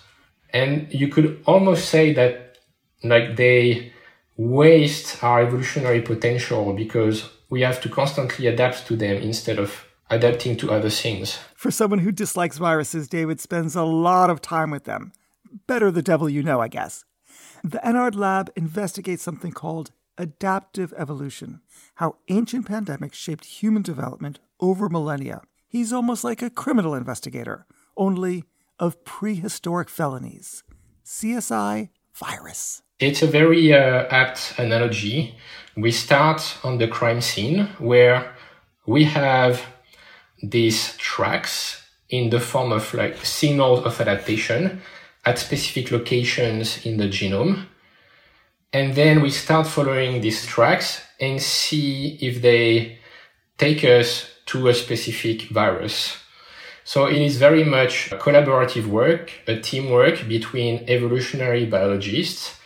And 0.51 0.93
you 0.93 1.09
could 1.09 1.43
almost 1.47 1.89
say 1.89 2.13
that 2.13 2.59
like 3.03 3.37
they 3.37 3.93
waste 4.37 5.23
our 5.23 5.43
evolutionary 5.43 6.03
potential 6.03 6.73
because 6.73 7.29
we 7.51 7.63
have 7.63 7.81
to 7.83 7.89
constantly 7.89 8.47
adapt 8.47 8.87
to 8.87 8.97
them 8.97 9.17
instead 9.17 9.59
of 9.59 9.85
adapting 10.11 10.57
to 10.59 10.71
other 10.71 10.91
things. 10.91 11.39
For 11.55 11.71
someone 11.71 12.01
who 12.01 12.13
dislikes 12.13 12.59
viruses, 12.59 13.09
David 13.09 13.41
spends 13.41 13.75
a 13.75 13.83
lot 13.83 14.31
of 14.31 14.41
time 14.41 14.71
with 14.71 14.85
them. 14.85 15.13
Better 15.67 15.91
the 15.91 16.03
devil 16.03 16.29
you 16.29 16.43
know, 16.43 16.61
I 16.61 16.69
guess. 16.69 17.05
The 17.65 17.79
Enard 17.79 18.15
Lab 18.15 18.51
investigates 18.57 19.23
something 19.23 19.53
called 19.53 19.93
adaptive 20.19 20.93
evolution, 20.97 21.61
how 21.97 22.17
ancient 22.29 22.67
pandemics 22.67 23.15
shaped 23.15 23.45
human 23.45 23.83
development 23.83 24.39
over 24.61 24.89
millennia. 24.89 25.43
He's 25.69 25.93
almost 25.93 26.25
like 26.25 26.43
a 26.43 26.51
criminal 26.51 26.95
investigator, 26.95 27.67
only 27.97 28.45
of 28.79 29.05
prehistoric 29.05 29.89
felonies. 29.89 30.63
CSI 31.05 31.91
Virus. 32.15 32.83
It's 33.01 33.23
a 33.23 33.27
very 33.27 33.73
uh, 33.73 34.05
apt 34.11 34.55
analogy. 34.59 35.35
We 35.77 35.91
start 35.91 36.59
on 36.63 36.79
the 36.79 36.87
crime 36.87 37.21
scene 37.21 37.69
where 37.79 38.35
we 38.87 39.05
have 39.05 39.63
these 40.43 40.97
tracks 40.99 41.83
in 42.11 42.31
the 42.31 42.41
form 42.41 42.73
of 42.73 42.93
like 42.95 43.25
signals 43.25 43.85
of 43.85 44.01
adaptation 44.01 44.83
at 45.25 45.39
specific 45.39 45.91
locations 45.91 46.85
in 46.85 46.99
the 46.99 47.09
genome. 47.09 47.67
And 48.73 48.95
then 48.95 49.21
we 49.21 49.31
start 49.31 49.67
following 49.67 50.21
these 50.21 50.47
tracks 50.47 51.03
and 51.21 51.43
see 51.43 52.19
if 52.21 52.41
they 52.41 52.99
take 53.59 53.85
us 53.85 54.31
to 54.47 54.69
a 54.69 54.75
specific 54.75 55.43
virus. 55.51 56.17
So 56.85 57.07
it 57.07 57.21
is 57.21 57.37
very 57.37 57.65
much 57.65 58.11
a 58.11 58.17
collaborative 58.17 58.87
work, 58.87 59.31
a 59.47 59.61
teamwork 59.61 60.27
between 60.27 60.85
evolutionary 60.89 61.67
biologists 61.67 62.59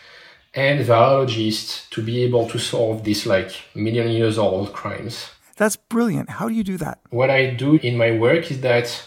and 0.54 0.86
virologists 0.86 1.88
to 1.90 2.02
be 2.02 2.22
able 2.24 2.48
to 2.48 2.58
solve 2.58 3.04
these 3.04 3.26
like 3.26 3.50
million 3.74 4.08
years 4.08 4.38
old 4.38 4.72
crimes. 4.72 5.30
That's 5.56 5.76
brilliant. 5.76 6.30
How 6.30 6.48
do 6.48 6.54
you 6.54 6.64
do 6.64 6.78
that? 6.78 7.00
What 7.10 7.30
I 7.30 7.50
do 7.50 7.74
in 7.76 7.96
my 7.96 8.12
work 8.12 8.50
is 8.50 8.60
that 8.62 9.02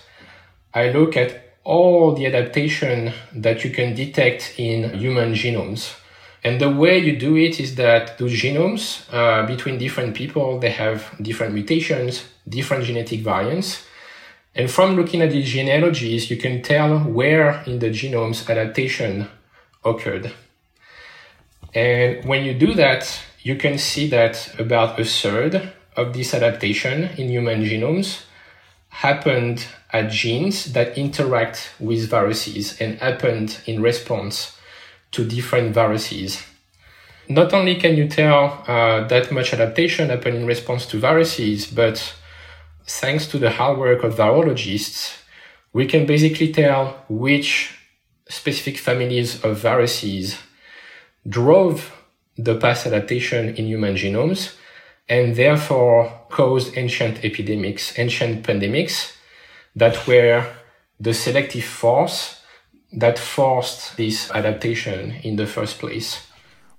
I 0.74 0.89
look 0.89 1.18
at 1.18 1.56
all 1.63 2.13
the 2.13 2.25
adaptation 2.25 3.13
that 3.34 3.63
you 3.63 3.72
can 3.72 3.96
detect 3.96 4.56
in 4.58 4.94
human 4.94 5.34
genomes. 5.34 5.96
And 6.43 6.62
the 6.62 6.69
way 6.69 6.98
you 6.98 7.17
do 7.17 7.36
it 7.36 7.60
is 7.60 7.75
that 7.75 8.17
those 8.17 8.31
genomes 8.34 9.03
uh, 9.12 9.46
between 9.46 9.77
different 9.77 10.15
people, 10.15 10.60
they 10.60 10.72
have 10.72 11.13
different 11.22 11.53
mutations, 11.53 12.24
different 12.48 12.86
genetic 12.86 13.22
variants. 13.22 13.86
And 14.55 14.72
from 14.72 14.96
looking 14.96 15.22
at 15.22 15.31
these 15.31 15.50
genealogies, 15.50 16.29
you 16.29 16.38
can 16.38 16.62
tell 16.62 17.00
where 17.00 17.62
in 17.65 17.79
the 17.79 17.89
genomes 17.89 18.50
adaptation 18.50 19.27
occurred. 19.84 20.31
And 21.74 22.25
when 22.25 22.46
you 22.46 22.53
do 22.53 22.74
that, 22.74 23.22
you 23.41 23.55
can 23.55 23.77
see 23.77 24.08
that 24.10 24.60
about 24.60 25.00
a 25.00 25.05
third 25.05 25.74
of 25.96 26.13
this 26.13 26.34
adaptation 26.34 27.03
in 27.17 27.29
human 27.29 27.63
genomes 27.63 28.24
happened 28.89 29.65
at 29.91 30.10
genes 30.10 30.74
that 30.74 30.98
interact 30.98 31.72
with 31.79 32.10
viruses 32.10 32.79
and 32.81 32.98
happened 33.00 33.60
in 33.65 33.81
response 33.81 34.58
to 35.11 35.25
different 35.25 35.73
viruses. 35.73 36.43
Not 37.27 37.53
only 37.53 37.75
can 37.75 37.95
you 37.95 38.07
tell 38.07 38.63
uh, 38.67 39.07
that 39.07 39.31
much 39.31 39.53
adaptation 39.53 40.09
happened 40.09 40.37
in 40.37 40.45
response 40.45 40.85
to 40.87 40.99
viruses, 40.99 41.67
but 41.67 42.15
thanks 42.85 43.27
to 43.27 43.37
the 43.37 43.51
hard 43.51 43.77
work 43.77 44.03
of 44.03 44.15
virologists, 44.15 45.17
we 45.71 45.85
can 45.85 46.05
basically 46.05 46.51
tell 46.51 47.05
which 47.07 47.77
specific 48.27 48.77
families 48.77 49.43
of 49.43 49.59
viruses 49.59 50.37
drove 51.27 51.91
the 52.37 52.55
past 52.55 52.87
adaptation 52.87 53.55
in 53.55 53.65
human 53.67 53.95
genomes 53.95 54.55
and 55.07 55.35
therefore 55.35 56.11
caused 56.29 56.77
ancient 56.77 57.23
epidemics, 57.25 57.97
ancient 57.97 58.45
pandemics 58.45 59.15
that 59.75 60.07
were 60.07 60.45
the 60.99 61.13
selective 61.13 61.63
force 61.63 62.38
that 62.91 63.19
forced 63.19 63.98
this 63.98 64.31
adaptation 64.31 65.12
in 65.24 65.36
the 65.36 65.46
first 65.46 65.79
place. 65.79 66.27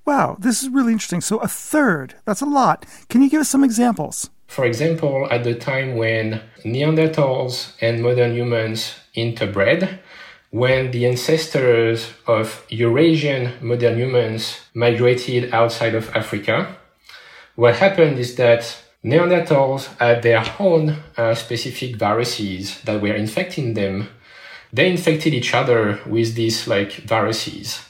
Wow, 0.05 0.37
this 0.41 0.63
is 0.63 0.69
really 0.69 0.93
interesting. 0.93 1.21
So, 1.21 1.39
a 1.39 1.49
third, 1.49 2.15
that's 2.25 2.41
a 2.41 2.47
lot. 2.47 2.87
Can 3.09 3.23
you 3.23 3.31
give 3.31 3.41
us 3.41 3.49
some 3.49 3.63
examples? 3.63 4.31
For 4.47 4.65
example, 4.65 5.29
at 5.31 5.45
the 5.45 5.55
time 5.55 5.97
when 5.97 6.43
Neanderthals 6.65 7.75
and 7.81 8.03
modern 8.03 8.35
humans 8.35 8.97
interbred, 9.17 10.01
when 10.51 10.91
the 10.91 11.07
ancestors 11.07 12.13
of 12.27 12.67
Eurasian 12.69 13.53
modern 13.61 13.97
humans 13.97 14.59
migrated 14.75 15.55
outside 15.55 15.95
of 15.95 16.11
Africa, 16.17 16.77
what 17.55 17.77
happened 17.77 18.19
is 18.19 18.35
that 18.35 18.83
Neanderthals 19.05 19.97
had 19.99 20.23
their 20.23 20.45
own 20.59 20.97
uh, 21.17 21.35
specific 21.35 21.97
viruses 21.97 22.81
that 22.83 23.01
were 23.01 23.15
infecting 23.15 23.75
them. 23.75 24.09
They 24.73 24.91
infected 24.91 25.35
each 25.35 25.53
other 25.55 26.01
with 26.07 26.35
these 26.35 26.69
like 26.69 26.93
viruses. 26.93 27.81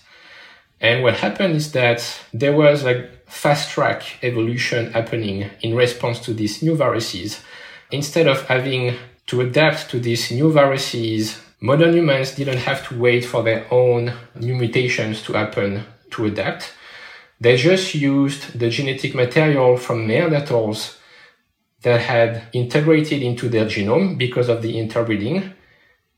And 0.81 1.03
what 1.03 1.17
happened 1.17 1.57
is 1.57 1.73
that 1.73 2.03
there 2.33 2.57
was 2.57 2.85
like 2.85 3.29
fast 3.29 3.71
track 3.71 4.03
evolution 4.23 4.93
happening 4.93 5.51
in 5.61 5.75
response 5.75 6.21
to 6.21 6.33
these 6.33 6.63
new 6.63 6.75
viruses. 6.75 7.43
Instead 7.91 8.27
of 8.27 8.47
having 8.47 8.97
to 9.27 9.43
adapt 9.43 9.91
to 9.91 10.01
these 10.01 10.31
new 10.31 10.51
viruses, 10.51 11.41
modern 11.61 11.95
humans 11.95 12.35
didn't 12.35 12.59
have 12.59 12.87
to 12.89 12.99
wait 12.99 13.25
for 13.25 13.43
their 13.43 13.67
own 13.71 14.13
new 14.35 14.55
mutations 14.55 15.23
to 15.23 15.35
happen 15.35 15.85
to 16.11 16.25
adapt. 16.25 16.73
They 17.41 17.57
just 17.57 17.95
used 17.95 18.59
the 18.59 18.71
genetic 18.71 19.15
material 19.15 19.77
from 19.77 20.09
Neanderthals 20.09 20.97
that 21.83 22.01
had 22.01 22.43
integrated 22.53 23.23
into 23.23 23.49
their 23.49 23.67
genome 23.67 24.19
because 24.19 24.49
of 24.49 24.63
the 24.63 24.79
interbreeding 24.79 25.53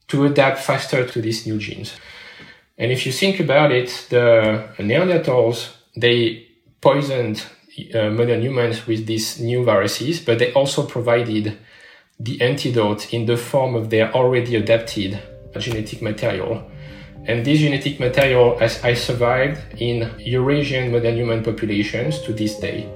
to 0.09 0.25
adapt 0.25 0.59
faster 0.59 1.07
to 1.07 1.21
these 1.21 1.47
new 1.47 1.59
genes. 1.59 1.95
And 2.79 2.91
if 2.91 3.07
you 3.07 3.13
think 3.13 3.41
about 3.41 3.73
it, 3.73 4.07
the 4.11 4.69
Neanderthals, 4.79 5.73
they 5.97 6.49
poisoned 6.81 7.45
uh, 7.95 8.11
modern 8.11 8.43
humans 8.43 8.87
with 8.87 9.07
these 9.07 9.41
new 9.41 9.65
viruses, 9.65 10.21
but 10.21 10.39
they 10.39 10.53
also 10.53 10.85
provided 10.85 11.59
the 12.19 12.41
antidote 12.41 13.13
in 13.13 13.27
the 13.27 13.37
form 13.37 13.75
of 13.75 13.91
their 13.91 14.13
already 14.13 14.57
adapted 14.57 15.23
genetic 15.59 16.03
material. 16.03 16.71
And 17.25 17.45
this 17.45 17.61
genetic 17.61 18.01
material 18.01 18.59
has, 18.59 18.79
has 18.79 19.03
survived 19.03 19.61
in 19.81 20.11
Eurasian 20.19 20.91
modern 20.91 21.17
human 21.17 21.43
populations 21.43 22.21
to 22.23 22.33
this 22.33 22.59
day. 22.59 22.93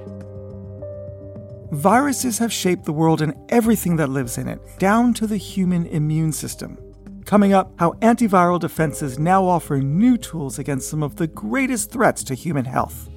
Viruses 1.71 2.39
have 2.39 2.51
shaped 2.51 2.85
the 2.85 2.93
world 2.93 3.21
and 3.21 3.33
everything 3.49 3.97
that 3.97 4.09
lives 4.09 4.37
in 4.37 4.47
it, 4.47 4.59
down 4.79 5.13
to 5.13 5.27
the 5.27 5.37
human 5.37 5.85
immune 5.87 6.31
system. 6.31 6.77
Coming 7.27 7.51
up, 7.51 7.73
how 7.77 7.91
antiviral 8.01 8.57
defenses 8.57 9.19
now 9.19 9.43
offer 9.43 9.79
new 9.81 10.17
tools 10.17 10.57
against 10.57 10.89
some 10.89 11.03
of 11.03 11.17
the 11.17 11.27
greatest 11.27 11.91
threats 11.91 12.23
to 12.23 12.33
human 12.33 12.63
health. 12.63 13.09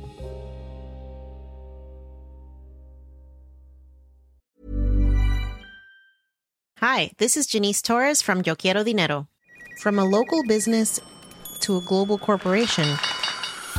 Hi, 6.78 7.12
this 7.18 7.36
is 7.36 7.46
Janice 7.46 7.80
Torres 7.80 8.20
from 8.20 8.42
Yo 8.44 8.56
Quiero 8.56 8.82
Dinero. 8.82 9.28
From 9.78 10.00
a 10.00 10.04
local 10.04 10.42
business 10.48 10.98
to 11.60 11.76
a 11.76 11.80
global 11.80 12.18
corporation, 12.18 12.88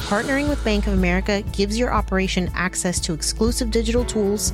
partnering 0.07 0.47
with 0.47 0.63
Bank 0.63 0.87
of 0.87 0.93
America 0.93 1.41
gives 1.51 1.77
your 1.77 1.93
operation 1.93 2.49
access 2.55 3.01
to 3.01 3.13
exclusive 3.13 3.69
digital 3.69 4.05
tools, 4.05 4.53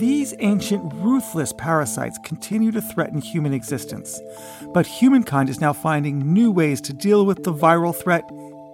These 0.00 0.34
ancient, 0.38 0.94
ruthless 0.94 1.52
parasites 1.52 2.18
continue 2.24 2.72
to 2.72 2.80
threaten 2.80 3.20
human 3.20 3.52
existence. 3.52 4.18
But 4.72 4.86
humankind 4.86 5.50
is 5.50 5.60
now 5.60 5.74
finding 5.74 6.32
new 6.32 6.50
ways 6.50 6.80
to 6.82 6.94
deal 6.94 7.26
with 7.26 7.44
the 7.44 7.52
viral 7.52 7.94
threat 7.94 8.24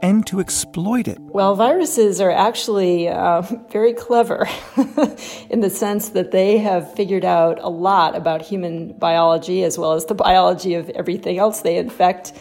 and 0.03 0.25
to 0.29 0.39
exploit 0.39 1.09
it. 1.09 1.19
Well, 1.19 1.57
viruses 1.57 2.21
are 2.21 2.31
actually 2.31 3.09
uh, 3.09 3.41
very 3.71 3.93
clever 3.93 4.49
in 5.51 5.63
the 5.63 5.71
sense 5.71 6.11
that 6.11 6.31
they 6.31 6.59
have 6.59 6.95
figured 6.95 7.25
out 7.25 7.59
a 7.61 7.71
lot 7.71 8.15
about 8.15 8.41
human 8.41 8.93
biology 8.93 9.65
as 9.65 9.77
well 9.77 9.95
as 9.95 10.05
the 10.05 10.15
biology 10.15 10.75
of 10.75 10.89
everything 10.91 11.39
else 11.39 11.63
they 11.63 11.77
infect 11.77 12.35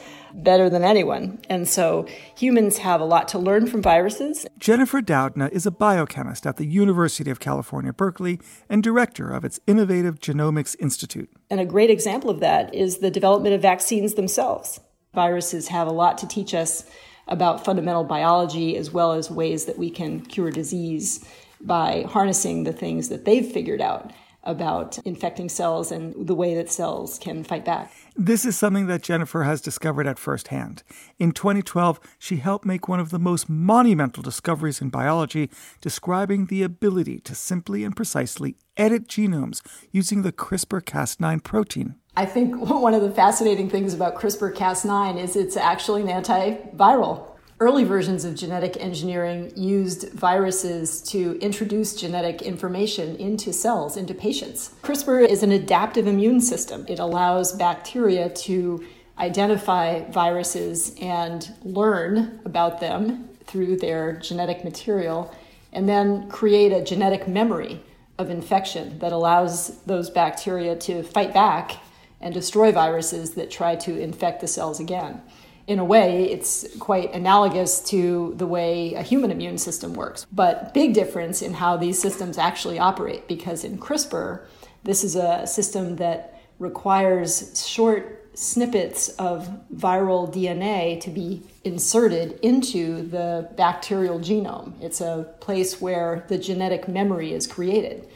better 0.44 0.70
than 0.70 0.84
anyone. 0.84 1.39
And 1.50 1.68
so 1.68 2.06
humans 2.38 2.80
have 2.80 3.01
a 3.01 3.06
lot 3.06 3.27
to 3.30 3.39
learn 3.39 3.68
from 3.68 3.82
viruses. 3.82 4.46
Jennifer 4.58 5.01
Doudna 5.01 5.51
is 5.51 5.65
a 5.65 5.72
biochemist 5.72 6.46
at 6.46 6.58
the 6.58 6.65
University 6.65 7.32
of 7.32 7.39
California, 7.39 7.94
Berkeley, 7.94 8.39
and 8.70 8.84
director 8.84 9.32
of 9.32 9.46
its 9.46 9.60
Innovative 9.65 10.20
Genomics 10.20 10.75
Institute. 10.80 11.30
And 11.50 11.60
a 11.60 11.65
great 11.65 11.89
example 11.89 12.30
of 12.30 12.39
that 12.42 12.74
is 12.74 12.98
the 12.98 13.12
development 13.12 13.56
of 13.56 13.62
vaccines 13.62 14.15
themselves. 14.15 14.80
Viruses 15.13 15.70
have 15.70 15.88
a 15.88 15.94
lot 15.94 16.18
to 16.20 16.27
teach 16.27 16.54
us 16.54 16.89
about 17.27 17.63
fundamental 17.63 18.04
biology 18.04 18.77
as 18.77 18.92
well 18.92 19.13
as 19.13 19.32
ways 19.32 19.65
that 19.65 19.77
we 19.77 19.89
can 19.89 20.22
cure 20.22 20.51
disease 20.51 21.25
by 21.62 22.06
harnessing 22.10 22.63
the 22.63 22.74
things 22.74 23.10
that 23.10 23.25
they've 23.25 23.51
figured 23.51 23.82
out 23.82 24.12
about 24.46 25.00
infecting 25.00 25.50
cells 25.50 25.92
and 25.92 26.28
the 26.28 26.36
way 26.36 26.54
that 26.56 26.72
cells 26.72 27.18
can 27.20 27.44
fight 27.44 27.66
back. 27.66 27.92
This 28.16 28.46
is 28.46 28.58
something 28.58 28.88
that 28.88 29.02
Jennifer 29.02 29.44
has 29.44 29.62
discovered 29.62 30.08
at 30.08 30.20
first 30.20 30.50
hand. 30.50 30.84
In 31.20 31.32
2012, 31.32 32.00
she 32.20 32.38
helped 32.38 32.66
make 32.66 32.88
one 32.88 33.00
of 33.00 33.10
the 33.10 33.20
most 33.20 33.50
monumental 33.50 34.24
discoveries 34.24 34.82
in 34.82 34.90
biology, 34.90 35.50
describing 35.82 36.46
the 36.46 36.64
ability 36.64 37.20
to 37.22 37.36
simply 37.36 37.84
and 37.84 37.96
precisely 37.96 38.56
edit 38.78 39.08
genomes 39.08 39.62
using 39.92 40.22
the 40.22 40.32
CRISPR 40.32 40.82
Cas9 40.82 41.44
protein. 41.44 41.96
I 42.18 42.25
think 42.25 42.56
one 42.70 42.94
of 42.94 43.02
the 43.02 43.12
fascinating 43.12 43.70
things 43.70 43.94
about 43.94 44.16
CRISPR 44.16 44.56
Cas9 44.56 45.22
is 45.22 45.36
it's 45.36 45.58
actually 45.58 46.02
an 46.02 46.08
antiviral 46.08 47.35
Early 47.58 47.86
versions 47.86 48.26
of 48.26 48.36
genetic 48.36 48.76
engineering 48.82 49.50
used 49.56 50.12
viruses 50.12 51.02
to 51.04 51.40
introduce 51.40 51.96
genetic 51.96 52.42
information 52.42 53.16
into 53.16 53.54
cells, 53.54 53.96
into 53.96 54.14
patients. 54.14 54.76
CRISPR 54.82 55.26
is 55.26 55.42
an 55.42 55.54
adaptive 55.54 56.06
immune 56.06 56.42
system. 56.42 56.86
It 56.90 57.00
allows 57.00 57.54
bacteria 57.54 58.28
to 58.30 58.86
identify 59.18 60.04
viruses 60.12 60.98
and 61.00 61.50
learn 61.64 62.42
about 62.44 62.82
them 62.82 63.30
through 63.46 63.78
their 63.78 64.18
genetic 64.18 64.66
material, 64.66 65.34
and 65.72 65.88
then 65.88 66.28
create 66.30 66.74
a 66.74 66.84
genetic 66.84 67.26
memory 67.26 67.82
of 68.18 68.30
infection 68.30 69.00
that 69.00 69.14
allows 69.14 69.80
those 69.84 70.10
bacteria 70.10 70.76
to 70.76 71.04
fight 71.04 71.34
back 71.34 71.78
and 72.20 72.34
destroy 72.34 72.74
viruses 72.74 73.36
that 73.36 73.50
try 73.50 73.78
to 73.78 73.98
infect 73.98 74.42
the 74.42 74.48
cells 74.48 74.82
again 74.82 75.22
in 75.68 75.80
a 75.80 75.86
way, 75.86 76.30
it's 76.32 76.68
quite 76.78 77.14
analogous 77.14 77.80
to 77.90 78.34
the 78.38 78.46
way 78.46 78.94
a 78.94 79.02
human 79.02 79.32
immune 79.32 79.58
system 79.58 79.94
works. 79.94 80.28
But 80.32 80.74
big 80.74 80.94
difference 80.94 81.42
in 81.42 81.54
how 81.54 81.78
these 81.78 82.00
systems 82.00 82.38
actually 82.38 82.78
operate 82.78 83.28
because 83.28 83.64
in 83.64 83.80
CRISPR, 83.80 84.46
this 84.84 85.04
is 85.04 85.16
a 85.16 85.48
system 85.48 85.96
that 85.96 86.40
requires 86.60 87.66
short 87.68 88.22
snippets 88.36 89.10
of 89.10 89.50
viral 89.74 90.32
DNA 90.32 91.00
to 91.02 91.10
be 91.10 91.42
inserted 91.64 92.40
into 92.42 93.02
the 93.08 93.50
bacterial 93.56 94.20
genome. 94.20 94.74
It's 94.82 95.02
a 95.02 95.34
place 95.40 95.82
where 95.82 96.26
the 96.28 96.38
genetic 96.38 96.88
memory 96.88 97.34
is 97.34 97.48
created. 97.48 98.08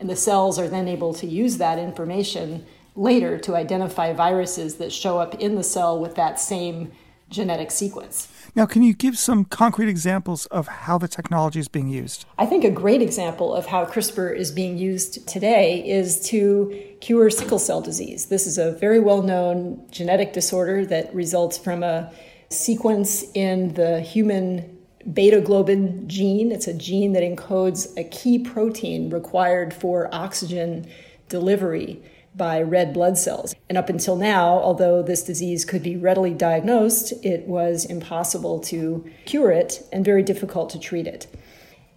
And 0.00 0.08
the 0.08 0.16
cells 0.16 0.58
are 0.58 0.68
then 0.68 0.88
able 0.88 1.12
to 1.14 1.26
use 1.26 1.58
that 1.58 1.78
information 1.78 2.64
later 2.96 3.38
to 3.38 3.56
identify 3.56 4.12
viruses 4.12 4.76
that 4.76 4.92
show 4.92 5.18
up 5.18 5.34
in 5.36 5.56
the 5.56 5.62
cell 5.62 5.98
with 5.98 6.14
that 6.14 6.38
same 6.38 6.92
genetic 7.28 7.70
sequence. 7.70 8.28
Now, 8.54 8.66
can 8.66 8.82
you 8.82 8.94
give 8.94 9.18
some 9.18 9.44
concrete 9.44 9.88
examples 9.88 10.46
of 10.46 10.68
how 10.68 10.98
the 10.98 11.08
technology 11.08 11.58
is 11.58 11.68
being 11.68 11.88
used? 11.88 12.24
I 12.38 12.46
think 12.46 12.64
a 12.64 12.70
great 12.70 13.02
example 13.02 13.52
of 13.54 13.66
how 13.66 13.84
CRISPR 13.84 14.36
is 14.36 14.52
being 14.52 14.78
used 14.78 15.26
today 15.26 15.86
is 15.88 16.20
to 16.28 16.80
cure 17.00 17.30
sickle 17.30 17.58
cell 17.58 17.80
disease. 17.80 18.26
This 18.26 18.46
is 18.46 18.58
a 18.58 18.72
very 18.72 19.00
well 19.00 19.22
known 19.22 19.84
genetic 19.90 20.32
disorder 20.32 20.86
that 20.86 21.12
results 21.14 21.58
from 21.58 21.82
a 21.82 22.12
sequence 22.50 23.24
in 23.34 23.74
the 23.74 24.00
human 24.00 24.78
beta 25.12 25.40
globin 25.40 26.06
gene. 26.06 26.52
It's 26.52 26.68
a 26.68 26.74
gene 26.74 27.12
that 27.14 27.22
encodes 27.22 27.96
a 27.96 28.04
key 28.04 28.38
protein 28.38 29.10
required 29.10 29.74
for 29.74 30.14
oxygen 30.14 30.86
delivery 31.28 32.00
by 32.36 32.60
red 32.60 32.92
blood 32.92 33.16
cells. 33.16 33.54
And 33.68 33.78
up 33.78 33.88
until 33.88 34.16
now, 34.16 34.58
although 34.58 35.02
this 35.02 35.22
disease 35.22 35.64
could 35.64 35.82
be 35.82 35.96
readily 35.96 36.34
diagnosed, 36.34 37.12
it 37.24 37.46
was 37.46 37.84
impossible 37.84 38.60
to 38.60 39.08
cure 39.24 39.50
it 39.50 39.86
and 39.92 40.04
very 40.04 40.22
difficult 40.22 40.70
to 40.70 40.78
treat 40.78 41.06
it. 41.06 41.26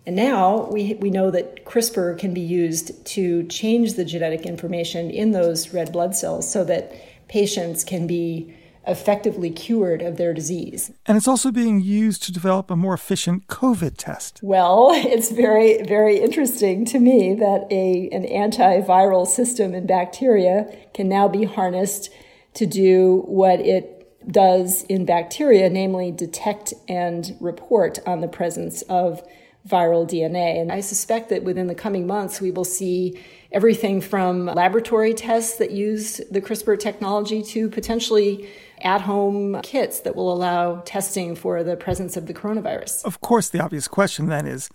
And 0.06 0.16
now 0.16 0.70
we, 0.72 0.94
we 0.96 1.10
know 1.10 1.32
that 1.32 1.66
CRISPR 1.66 2.18
can 2.18 2.34
be 2.34 2.42
used 2.42 3.06
to 3.08 3.44
change 3.48 3.96
the 3.96 4.06
genetic 4.06 4.46
information 4.46 5.10
in 5.10 5.32
those 5.32 5.74
red 5.74 5.92
blood 5.92 6.16
cells 6.16 6.50
so 6.50 6.64
that 6.64 6.94
patients 7.28 7.84
can 7.84 8.08
be 8.08 8.56
effectively 8.88 9.50
cured 9.50 10.02
of 10.02 10.18
their 10.18 10.34
disease. 10.34 10.92
And 11.06 11.18
it's 11.18 11.28
also 11.28 11.52
being 11.52 11.82
used 11.82 12.24
to 12.24 12.32
develop 12.32 12.72
a 12.72 12.76
more 12.76 12.94
efficient 12.94 13.48
COVID 13.48 13.96
test. 13.98 14.40
Well, 14.42 14.90
it's 14.94 15.32
very, 15.32 15.84
very 15.84 16.20
interesting 16.20 16.86
to 16.86 17.00
me 17.00 17.36
that 17.36 17.68
a, 17.70 18.10
an 18.12 18.24
antiviral 18.26 19.28
system 19.28 19.76
in 19.76 19.86
bacteria 19.86 20.74
can 20.94 21.10
now 21.10 21.28
be 21.28 21.44
harnessed 21.44 22.10
to 22.56 22.66
do 22.66 23.24
what 23.28 23.60
it 23.60 23.94
does 24.32 24.84
in 24.84 25.06
bacteria, 25.06 25.70
namely 25.70 26.12
detect 26.12 26.74
and 26.88 27.38
report 27.40 28.00
on 28.06 28.22
the 28.22 28.28
presence 28.28 28.82
of 28.84 29.22
viral 29.68 30.08
DNA. 30.08 30.60
And 30.62 30.72
I 30.72 30.80
suspect 30.80 31.30
that 31.30 31.44
within 31.44 31.68
the 31.68 31.76
coming 31.76 32.08
months, 32.08 32.40
we 32.40 32.52
will 32.52 32.66
see 32.66 33.22
everything 33.52 34.02
from 34.02 34.46
laboratory 34.46 35.14
tests 35.14 35.58
that 35.58 35.72
use 35.72 36.22
the 36.32 36.42
CRISPR 36.42 36.80
technology 36.80 37.42
to 37.44 37.70
potentially 37.70 38.50
at 38.82 39.02
home 39.02 39.60
kits 39.62 40.02
that 40.02 40.16
will 40.16 40.32
allow 40.32 40.82
testing 40.82 41.36
for 41.36 41.64
the 41.64 41.76
presence 41.76 42.18
of 42.18 42.28
the 42.28 42.34
coronavirus. 42.34 43.06
Of 43.06 43.22
course, 43.22 43.50
the 43.50 43.62
obvious 43.62 43.88
question 43.88 44.28
then 44.28 44.46
is 44.46 44.70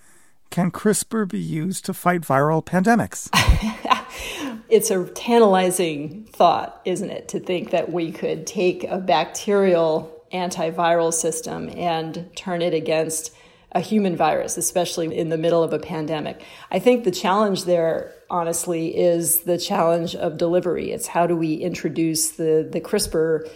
can 0.51 0.71
CRISPR 0.71 1.29
be 1.29 1.39
used 1.39 1.87
to 1.87 1.95
fight 1.95 2.21
viral 2.21 2.63
pandemics? 2.63 3.31
it's 4.69 4.91
a 4.91 5.05
tantalizing 5.15 6.25
thought, 6.27 6.81
isn't 6.85 7.11
it, 7.11 7.29
to 7.29 7.41
think 7.41 7.71
that 7.71 7.91
we 7.91 8.13
could 8.13 8.47
take 8.47 8.85
a 8.85 8.99
bacterial 8.99 10.13
antiviral 10.33 11.13
system 11.13 11.71
and 11.71 12.29
turn 12.37 12.63
it 12.63 12.75
against 12.75 13.35
a 13.75 13.81
human 13.81 14.17
virus, 14.17 14.59
especially 14.59 15.17
in 15.17 15.31
the 15.31 15.39
middle 15.39 15.63
of 15.63 15.73
a 15.73 15.79
pandemic. 15.79 16.45
I 16.71 16.79
think 16.79 17.05
the 17.05 17.11
challenge 17.11 17.65
there, 17.65 18.13
honestly, 18.29 18.97
is 18.97 19.41
the 19.41 19.57
challenge 19.57 20.15
of 20.15 20.37
delivery. 20.37 20.91
It's 20.91 21.07
how 21.07 21.27
do 21.27 21.35
we 21.37 21.55
introduce 21.55 22.33
the, 22.33 22.69
the 22.71 22.81
CRISPR 22.81 23.51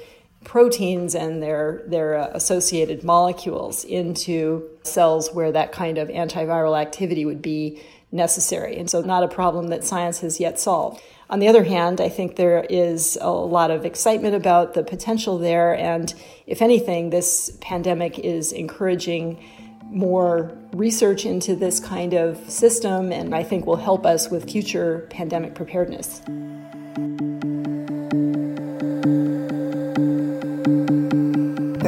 proteins 0.47 1.17
and 1.17 1.43
their 1.43 1.83
their 1.87 2.17
uh, 2.17 2.31
associated 2.33 3.03
molecules 3.03 3.85
into 3.85 4.63
cells 4.85 5.35
where 5.35 5.51
that 5.51 5.73
kind 5.73 5.99
of 5.99 6.09
antiviral 6.09 6.81
activity 6.81 7.25
would 7.25 7.43
be 7.43 7.83
necessary. 8.13 8.79
And 8.79 8.89
so 8.89 9.01
not 9.01 9.25
a 9.25 9.29
problem 9.29 9.69
that 9.69 9.85
science 9.85 10.21
has 10.21 10.39
yet 10.39 10.59
solved. 10.59 11.03
On 11.29 11.41
the 11.41 11.49
other 11.49 11.65
hand, 11.65 12.01
I 12.01 12.09
think 12.09 12.37
there 12.37 12.65
is 12.71 13.19
a 13.21 13.31
lot 13.31 13.73
of 13.73 13.85
excitement 13.85 14.37
about 14.37 14.75
the 14.75 14.85
potential 14.85 15.37
there 15.37 15.77
and 15.77 16.15
if 16.47 16.63
anything 16.63 17.11
this 17.11 17.59
pandemic 17.61 18.21
is 18.21 18.53
encouraging 18.53 19.45
more 19.91 20.57
research 20.73 21.27
into 21.27 21.57
this 21.57 21.81
kind 21.81 22.15
of 22.15 22.39
system 22.49 23.13
and 23.13 23.35
I 23.35 23.43
think 23.43 23.67
will 23.67 23.77
help 23.77 24.07
us 24.07 24.31
with 24.31 24.49
future 24.49 25.09
pandemic 25.11 25.57
preparedness. 25.57 26.23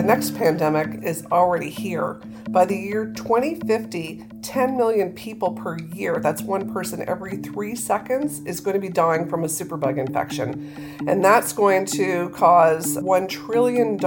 Next 0.09 0.39
pandemic 0.39 1.05
is 1.05 1.27
already 1.31 1.69
here. 1.69 2.15
By 2.49 2.65
the 2.65 2.75
year 2.75 3.13
2050, 3.15 4.25
10 4.41 4.75
million 4.75 5.13
people 5.13 5.53
per 5.53 5.79
year, 5.79 6.19
that's 6.19 6.41
one 6.41 6.73
person 6.73 7.07
every 7.07 7.37
three 7.37 7.75
seconds, 7.75 8.41
is 8.47 8.59
going 8.61 8.73
to 8.73 8.81
be 8.81 8.89
dying 8.89 9.29
from 9.29 9.45
a 9.45 9.49
superbug 9.49 9.99
infection. 9.99 10.97
And 11.07 11.23
that's 11.23 11.53
going 11.53 11.85
to 11.89 12.31
cause 12.31 12.97
$1 12.97 13.29
trillion 13.29 13.99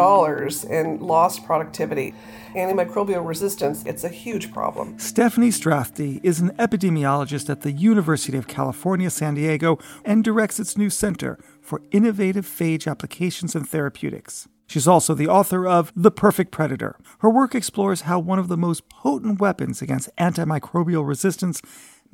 in 0.72 1.00
lost 1.00 1.46
productivity. 1.46 2.16
Antimicrobial 2.56 3.24
resistance, 3.24 3.86
it's 3.86 4.04
a 4.04 4.10
huge 4.10 4.52
problem. 4.52 4.98
Steffanie 4.98 5.54
Strathdee 5.54 6.20
is 6.24 6.40
an 6.40 6.50
epidemiologist 6.58 7.48
at 7.48 7.62
the 7.62 7.74
University 7.74 8.40
of 8.40 8.48
California, 8.48 9.12
San 9.12 9.36
Diego, 9.36 9.78
and 10.04 10.24
directs 10.24 10.60
its 10.60 10.76
new 10.76 10.90
Center 10.90 11.38
for 11.62 11.80
Innovative 11.92 12.48
Phage 12.48 12.90
Applications 12.90 13.54
and 13.54 13.70
Therapeutics. 13.70 14.48
She's 14.71 14.88
also 14.88 15.13
the 15.13 15.27
author 15.27 15.67
of 15.67 15.91
The 15.97 16.12
Perfect 16.12 16.49
Predator. 16.49 16.95
Her 17.19 17.29
work 17.29 17.53
explores 17.53 18.03
how 18.03 18.19
one 18.19 18.39
of 18.39 18.47
the 18.47 18.55
most 18.55 18.88
potent 18.88 19.41
weapons 19.41 19.81
against 19.81 20.15
antimicrobial 20.15 21.05
resistance 21.05 21.62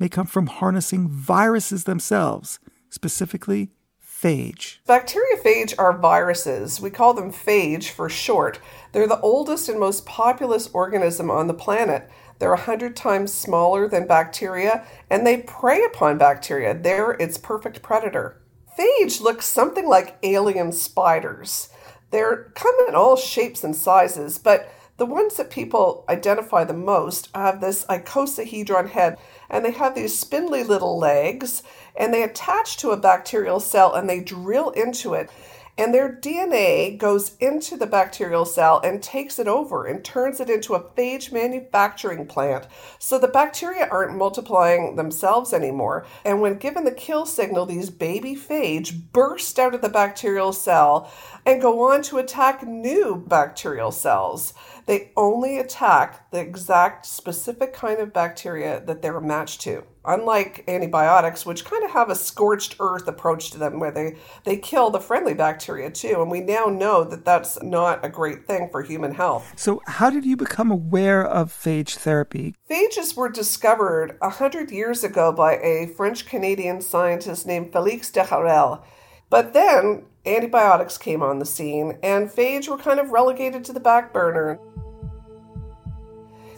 may 0.00 0.08
come 0.08 0.26
from 0.26 0.48
harnessing 0.48 1.08
viruses 1.08 1.84
themselves, 1.84 2.58
specifically 2.90 3.70
phage. 4.04 4.78
Bacteriophage 4.88 5.72
are 5.78 5.96
viruses. 5.96 6.80
We 6.80 6.90
call 6.90 7.14
them 7.14 7.30
phage 7.30 7.90
for 7.90 8.08
short. 8.08 8.58
They're 8.90 9.06
the 9.06 9.20
oldest 9.20 9.68
and 9.68 9.78
most 9.78 10.04
populous 10.04 10.68
organism 10.72 11.30
on 11.30 11.46
the 11.46 11.54
planet. 11.54 12.10
They're 12.40 12.50
100 12.50 12.96
times 12.96 13.32
smaller 13.32 13.88
than 13.88 14.08
bacteria, 14.08 14.84
and 15.08 15.24
they 15.24 15.42
prey 15.42 15.84
upon 15.84 16.18
bacteria. 16.18 16.76
They're 16.76 17.12
its 17.12 17.38
perfect 17.38 17.82
predator. 17.82 18.42
Phage 18.76 19.20
looks 19.20 19.46
something 19.46 19.86
like 19.86 20.18
alien 20.24 20.72
spiders. 20.72 21.68
They're 22.10 22.50
come 22.54 22.74
in 22.88 22.94
all 22.94 23.16
shapes 23.16 23.64
and 23.64 23.76
sizes, 23.76 24.38
but 24.38 24.72
the 24.96 25.06
ones 25.06 25.36
that 25.36 25.50
people 25.50 26.04
identify 26.08 26.64
the 26.64 26.72
most 26.74 27.28
have 27.34 27.60
this 27.60 27.84
icosahedron 27.86 28.90
head, 28.90 29.16
and 29.48 29.64
they 29.64 29.70
have 29.70 29.94
these 29.94 30.18
spindly 30.18 30.64
little 30.64 30.98
legs, 30.98 31.62
and 31.96 32.12
they 32.12 32.22
attach 32.22 32.76
to 32.78 32.90
a 32.90 32.96
bacterial 32.96 33.60
cell 33.60 33.94
and 33.94 34.08
they 34.08 34.20
drill 34.20 34.70
into 34.70 35.14
it. 35.14 35.30
And 35.78 35.94
their 35.94 36.12
DNA 36.12 36.98
goes 36.98 37.36
into 37.38 37.76
the 37.76 37.86
bacterial 37.86 38.44
cell 38.44 38.80
and 38.82 39.00
takes 39.00 39.38
it 39.38 39.46
over 39.46 39.86
and 39.86 40.04
turns 40.04 40.40
it 40.40 40.50
into 40.50 40.74
a 40.74 40.82
phage 40.82 41.30
manufacturing 41.30 42.26
plant. 42.26 42.66
So 42.98 43.16
the 43.16 43.28
bacteria 43.28 43.86
aren't 43.88 44.16
multiplying 44.16 44.96
themselves 44.96 45.52
anymore. 45.52 46.04
And 46.24 46.40
when 46.40 46.58
given 46.58 46.82
the 46.82 46.90
kill 46.90 47.26
signal, 47.26 47.64
these 47.64 47.90
baby 47.90 48.34
phage 48.34 49.12
burst 49.12 49.60
out 49.60 49.72
of 49.72 49.80
the 49.80 49.88
bacterial 49.88 50.52
cell 50.52 51.12
and 51.46 51.62
go 51.62 51.92
on 51.92 52.02
to 52.02 52.18
attack 52.18 52.66
new 52.66 53.24
bacterial 53.28 53.92
cells. 53.92 54.54
They 54.88 55.12
only 55.18 55.58
attack 55.58 56.30
the 56.30 56.40
exact 56.40 57.04
specific 57.04 57.74
kind 57.74 58.00
of 58.00 58.14
bacteria 58.14 58.82
that 58.86 59.02
they're 59.02 59.20
matched 59.20 59.60
to. 59.60 59.84
Unlike 60.02 60.64
antibiotics, 60.66 61.44
which 61.44 61.66
kind 61.66 61.84
of 61.84 61.90
have 61.90 62.08
a 62.08 62.14
scorched 62.14 62.76
earth 62.80 63.06
approach 63.06 63.50
to 63.50 63.58
them, 63.58 63.80
where 63.80 63.90
they, 63.90 64.16
they 64.44 64.56
kill 64.56 64.88
the 64.88 64.98
friendly 64.98 65.34
bacteria 65.34 65.90
too. 65.90 66.22
And 66.22 66.30
we 66.30 66.40
now 66.40 66.64
know 66.64 67.04
that 67.04 67.26
that's 67.26 67.62
not 67.62 68.02
a 68.02 68.08
great 68.08 68.46
thing 68.46 68.70
for 68.72 68.80
human 68.80 69.12
health. 69.12 69.52
So, 69.56 69.82
how 69.86 70.08
did 70.08 70.24
you 70.24 70.38
become 70.38 70.70
aware 70.70 71.22
of 71.22 71.52
phage 71.52 71.96
therapy? 71.96 72.54
Phages 72.70 73.14
were 73.14 73.28
discovered 73.28 74.16
100 74.20 74.70
years 74.70 75.04
ago 75.04 75.32
by 75.32 75.58
a 75.58 75.92
French 75.98 76.24
Canadian 76.24 76.80
scientist 76.80 77.46
named 77.46 77.74
Felix 77.74 78.10
d'Herelle. 78.10 78.82
But 79.28 79.52
then 79.52 80.06
antibiotics 80.28 80.98
came 80.98 81.22
on 81.22 81.38
the 81.38 81.46
scene, 81.46 81.98
and 82.02 82.28
phage 82.28 82.68
were 82.68 82.78
kind 82.78 83.00
of 83.00 83.10
relegated 83.10 83.64
to 83.64 83.72
the 83.72 83.80
back 83.80 84.12
burner 84.12 84.60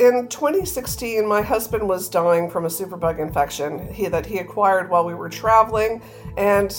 in 0.01 0.29
2016, 0.29 1.27
my 1.27 1.43
husband 1.43 1.87
was 1.87 2.09
dying 2.09 2.49
from 2.49 2.65
a 2.65 2.69
superbug 2.69 3.19
infection 3.19 3.93
he, 3.93 4.09
that 4.09 4.25
he 4.25 4.39
acquired 4.39 4.89
while 4.89 5.05
we 5.05 5.13
were 5.13 5.29
traveling, 5.29 6.03
and 6.39 6.75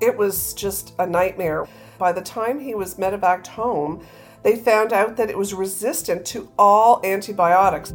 it 0.00 0.16
was 0.16 0.54
just 0.54 0.94
a 0.98 1.06
nightmare. 1.06 1.66
By 1.98 2.12
the 2.12 2.22
time 2.22 2.58
he 2.58 2.74
was 2.74 2.94
medevaced 2.94 3.48
home, 3.48 4.02
they 4.42 4.56
found 4.56 4.94
out 4.94 5.16
that 5.16 5.28
it 5.28 5.36
was 5.36 5.52
resistant 5.52 6.24
to 6.26 6.50
all 6.58 7.04
antibiotics. 7.04 7.92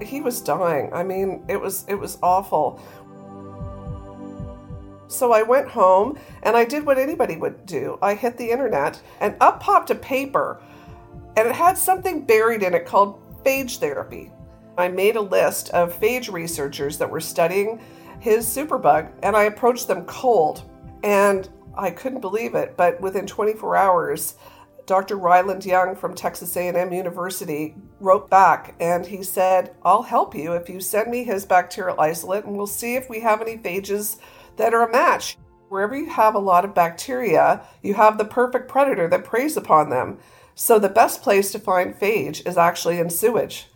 He 0.00 0.22
was 0.22 0.40
dying. 0.40 0.90
I 0.94 1.02
mean, 1.02 1.44
it 1.46 1.60
was 1.60 1.84
it 1.86 1.96
was 1.96 2.16
awful. 2.22 2.80
So 5.10 5.32
I 5.32 5.42
went 5.42 5.68
home 5.68 6.16
and 6.44 6.56
I 6.56 6.64
did 6.64 6.86
what 6.86 6.96
anybody 6.96 7.36
would 7.36 7.66
do. 7.66 7.98
I 8.00 8.14
hit 8.14 8.36
the 8.36 8.48
internet 8.48 9.02
and 9.20 9.34
up 9.40 9.60
popped 9.60 9.90
a 9.90 9.96
paper 9.96 10.62
and 11.36 11.48
it 11.48 11.54
had 11.54 11.76
something 11.76 12.24
buried 12.24 12.62
in 12.62 12.74
it 12.74 12.86
called 12.86 13.20
phage 13.44 13.78
therapy. 13.78 14.30
I 14.78 14.86
made 14.86 15.16
a 15.16 15.20
list 15.20 15.70
of 15.70 15.98
phage 15.98 16.32
researchers 16.32 16.96
that 16.98 17.10
were 17.10 17.20
studying 17.20 17.80
his 18.20 18.46
superbug 18.46 19.10
and 19.24 19.34
I 19.34 19.44
approached 19.44 19.88
them 19.88 20.04
cold. 20.04 20.70
And 21.02 21.48
I 21.76 21.90
couldn't 21.90 22.20
believe 22.20 22.54
it, 22.54 22.76
but 22.76 23.00
within 23.00 23.26
24 23.26 23.76
hours, 23.76 24.36
Dr. 24.86 25.16
Ryland 25.16 25.66
Young 25.66 25.96
from 25.96 26.14
Texas 26.14 26.56
A&M 26.56 26.92
University 26.92 27.74
wrote 27.98 28.30
back 28.30 28.76
and 28.78 29.06
he 29.06 29.24
said, 29.24 29.74
"I'll 29.84 30.02
help 30.02 30.36
you 30.36 30.52
if 30.52 30.68
you 30.68 30.80
send 30.80 31.10
me 31.10 31.24
his 31.24 31.44
bacterial 31.44 32.00
isolate 32.00 32.44
and 32.44 32.56
we'll 32.56 32.66
see 32.68 32.94
if 32.94 33.08
we 33.10 33.20
have 33.20 33.40
any 33.40 33.56
phages 33.56 34.18
that 34.56 34.74
are 34.74 34.82
a 34.82 34.92
match." 34.92 35.38
Wherever 35.68 35.94
you 35.94 36.10
have 36.10 36.34
a 36.34 36.40
lot 36.40 36.64
of 36.64 36.74
bacteria, 36.74 37.62
you 37.80 37.94
have 37.94 38.18
the 38.18 38.24
perfect 38.24 38.68
predator 38.68 39.06
that 39.08 39.24
preys 39.24 39.56
upon 39.56 39.90
them. 39.90 40.18
So 40.56 40.78
the 40.78 40.88
best 40.88 41.22
place 41.22 41.52
to 41.52 41.58
find 41.60 41.98
phage 41.98 42.46
is 42.46 42.58
actually 42.58 42.98
in 42.98 43.08
sewage. 43.08 43.68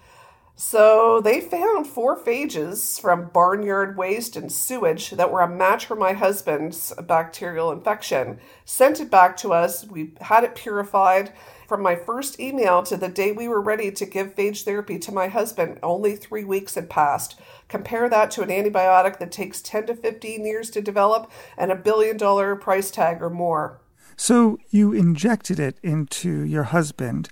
So 0.57 1.21
they 1.21 1.41
found 1.41 1.87
four 1.87 2.17
phages 2.17 3.01
from 3.01 3.31
barnyard 3.33 3.97
waste 3.97 4.37
and 4.37 4.53
sewage 4.53 5.11
that 5.11 5.33
were 5.33 5.41
a 5.41 5.49
match 5.49 5.87
for 5.87 5.97
my 5.97 6.13
husband's 6.13 6.93
bacterial 7.09 7.73
infection. 7.73 8.39
Sent 8.65 9.01
it 9.01 9.11
back 9.11 9.37
to 9.39 9.53
us. 9.53 9.85
We 9.85 10.15
had 10.21 10.45
it 10.45 10.55
purified. 10.55 11.33
From 11.67 11.83
my 11.83 11.97
first 11.97 12.39
email 12.39 12.83
to 12.85 12.97
the 12.97 13.09
day 13.09 13.33
we 13.33 13.49
were 13.49 13.61
ready 13.61 13.91
to 13.91 14.07
give 14.07 14.37
phage 14.37 14.65
therapy 14.65 14.99
to 15.01 15.13
my 15.13 15.27
husband, 15.27 15.81
only 15.83 16.15
three 16.15 16.45
weeks 16.45 16.77
had 16.77 16.91
passed. 16.91 17.41
Compare 17.75 18.09
that 18.09 18.31
to 18.31 18.43
an 18.43 18.51
antibiotic 18.51 19.19
that 19.19 19.33
takes 19.33 19.61
10 19.61 19.87
to 19.87 19.97
15 19.97 20.47
years 20.47 20.71
to 20.71 20.81
develop 20.81 21.29
and 21.59 21.73
a 21.73 21.75
billion 21.75 22.17
dollar 22.17 22.55
price 22.55 22.89
tag 22.89 23.21
or 23.21 23.29
more. 23.29 23.81
So 24.17 24.59
you 24.71 24.93
injected 24.93 25.59
it 25.59 25.79
into 25.83 26.45
your 26.45 26.63
husband. 26.63 27.31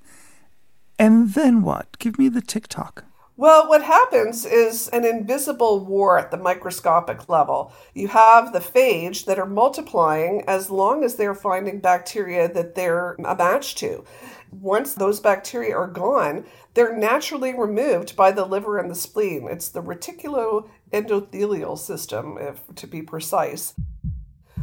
And 0.98 1.34
then 1.34 1.62
what? 1.62 1.96
Give 2.00 2.18
me 2.18 2.28
the 2.28 2.40
tick-tock. 2.40 3.04
Well, 3.42 3.68
what 3.68 3.82
happens 3.82 4.46
is 4.46 4.86
an 4.90 5.04
invisible 5.04 5.84
war 5.84 6.16
at 6.16 6.30
the 6.30 6.36
microscopic 6.36 7.28
level. 7.28 7.72
You 7.92 8.06
have 8.06 8.52
the 8.52 8.60
phage 8.60 9.24
that 9.24 9.36
are 9.36 9.46
multiplying 9.46 10.44
as 10.46 10.70
long 10.70 11.02
as 11.02 11.16
they're 11.16 11.34
finding 11.34 11.80
bacteria 11.80 12.46
that 12.52 12.76
they're 12.76 13.14
a 13.14 13.34
match 13.34 13.74
to. 13.80 14.04
Once 14.52 14.94
those 14.94 15.18
bacteria 15.18 15.76
are 15.76 15.88
gone, 15.88 16.44
they're 16.74 16.96
naturally 16.96 17.52
removed 17.52 18.14
by 18.14 18.30
the 18.30 18.44
liver 18.44 18.78
and 18.78 18.88
the 18.88 18.94
spleen. 18.94 19.48
It's 19.50 19.70
the 19.70 19.82
reticuloendothelial 19.82 21.76
system, 21.76 22.38
if 22.38 22.60
to 22.76 22.86
be 22.86 23.02
precise. 23.02 23.74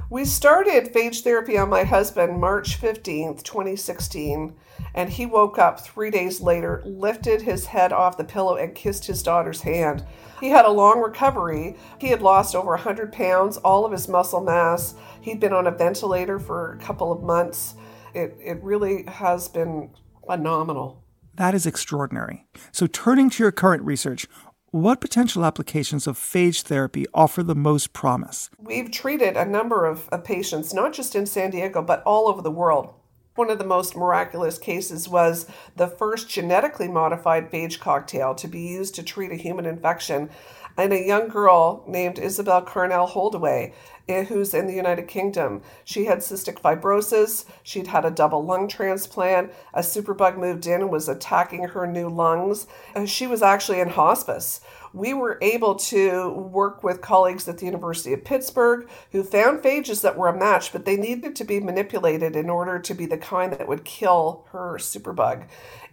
We 0.10 0.24
started 0.24 0.94
phage 0.94 1.22
therapy 1.24 1.58
on 1.58 1.70
my 1.70 1.84
husband 1.84 2.40
March 2.40 2.80
15th, 2.80 3.44
2016, 3.44 4.56
and 4.94 5.10
he 5.10 5.26
woke 5.26 5.58
up 5.58 5.80
three 5.80 6.10
days 6.12 6.42
later, 6.42 6.82
lifted 6.86 7.42
his 7.42 7.68
head 7.68 7.92
off 7.92 8.18
the 8.18 8.24
pillow, 8.24 8.56
and 8.56 8.76
kissed 8.76 9.06
his 9.06 9.24
daughter's 9.24 9.62
hand. 9.62 10.06
He 10.40 10.50
had 10.50 10.66
a 10.66 10.72
long 10.72 11.02
recovery. 11.02 11.76
He 12.00 12.08
had 12.08 12.22
lost 12.22 12.56
over 12.56 12.72
100 12.72 13.12
pounds, 13.12 13.58
all 13.58 13.86
of 13.86 13.92
his 13.92 14.08
muscle 14.08 14.42
mass. 14.42 14.96
He'd 15.22 15.40
been 15.40 15.54
on 15.54 15.68
a 15.68 15.72
ventilator 15.72 16.40
for 16.40 16.74
a 16.74 16.78
couple 16.78 17.12
of 17.12 17.24
months. 17.24 17.76
It, 18.14 18.38
it 18.40 18.64
really 18.64 19.04
has 19.04 19.48
been 19.48 19.92
phenomenal. 20.26 21.04
That 21.36 21.56
is 21.56 21.66
extraordinary. 21.66 22.46
So, 22.72 22.88
turning 22.88 23.30
to 23.32 23.44
your 23.44 23.52
current 23.52 23.84
research, 23.84 24.28
what 24.72 25.02
potential 25.02 25.46
applications 25.46 26.06
of 26.06 26.18
phage 26.18 26.62
therapy 26.62 27.06
offer 27.14 27.42
the 27.42 27.56
most 27.56 27.94
promise? 27.94 28.50
We've 28.60 28.92
treated 28.92 29.36
a 29.36 29.46
number 29.46 29.86
of, 29.86 30.08
of, 30.10 30.24
patients, 30.24 30.74
not 30.74 30.94
just 30.94 31.16
in 31.16 31.26
San 31.26 31.50
Diego, 31.50 31.82
but 31.82 32.04
all 32.04 32.28
over 32.28 32.42
the 32.42 32.52
world. 32.52 32.94
One 33.40 33.50
of 33.50 33.58
the 33.58 33.64
most 33.64 33.96
miraculous 33.96 34.58
cases 34.58 35.08
was 35.08 35.46
the 35.78 35.88
first 35.88 36.28
genetically 36.28 36.90
modified 36.90 37.50
phage 37.50 37.80
cocktail 37.80 38.36
to 38.36 38.50
be 38.50 38.60
used 38.60 38.96
to 38.96 39.02
treat 39.02 39.32
a 39.32 39.36
human 39.36 39.66
infection. 39.66 40.30
And 40.76 40.92
a 40.92 41.08
young 41.08 41.30
girl 41.30 41.86
named 41.88 42.20
Isabel 42.20 42.62
Carnell 42.62 43.08
Holdaway, 43.08 43.74
Eh, 44.10 44.24
who's 44.24 44.56
in 44.56 44.66
the 44.66 44.74
United 44.74 45.08
Kingdom. 45.08 45.62
She 45.86 46.06
had 46.06 46.18
cystic 46.18 46.60
fibrosis, 46.60 47.46
she'd 47.62 47.86
had 47.86 48.06
a 48.06 48.10
double 48.10 48.44
lung 48.44 48.68
transplant, 48.68 49.54
a 49.72 49.82
superbug 49.82 50.36
moved 50.36 50.66
in 50.66 50.82
and 50.82 50.90
was 50.90 51.08
attacking 51.08 51.66
her 51.66 51.86
new 51.86 52.10
lungs. 52.10 52.66
And 52.96 53.08
she 53.08 53.28
was 53.28 53.44
actually 53.44 53.80
in 53.80 53.90
hospice. 53.90 54.62
We 54.94 55.14
were 55.14 55.38
able 55.44 55.76
to 55.76 56.28
work 56.32 56.84
with 56.84 57.02
colleagues 57.02 57.48
at 57.48 57.60
the 57.60 57.68
University 57.68 58.12
of 58.12 58.26
Pittsburgh 58.26 58.90
who 59.12 59.22
found 59.22 59.62
phages 59.62 60.02
that 60.02 60.18
were 60.18 60.28
a 60.28 60.36
match, 60.36 60.72
but 60.72 60.86
they 60.86 60.98
needed 60.98 61.36
to 61.36 61.44
be 61.44 61.60
manipulated 61.60 62.36
in 62.36 62.50
order 62.50 62.80
to 62.80 62.94
be 62.96 63.06
the 63.06 63.20
kind 63.20 63.54
that 63.54 63.68
would 63.68 63.86
kill 63.86 64.48
her 64.52 64.80
superbug. 64.80 65.46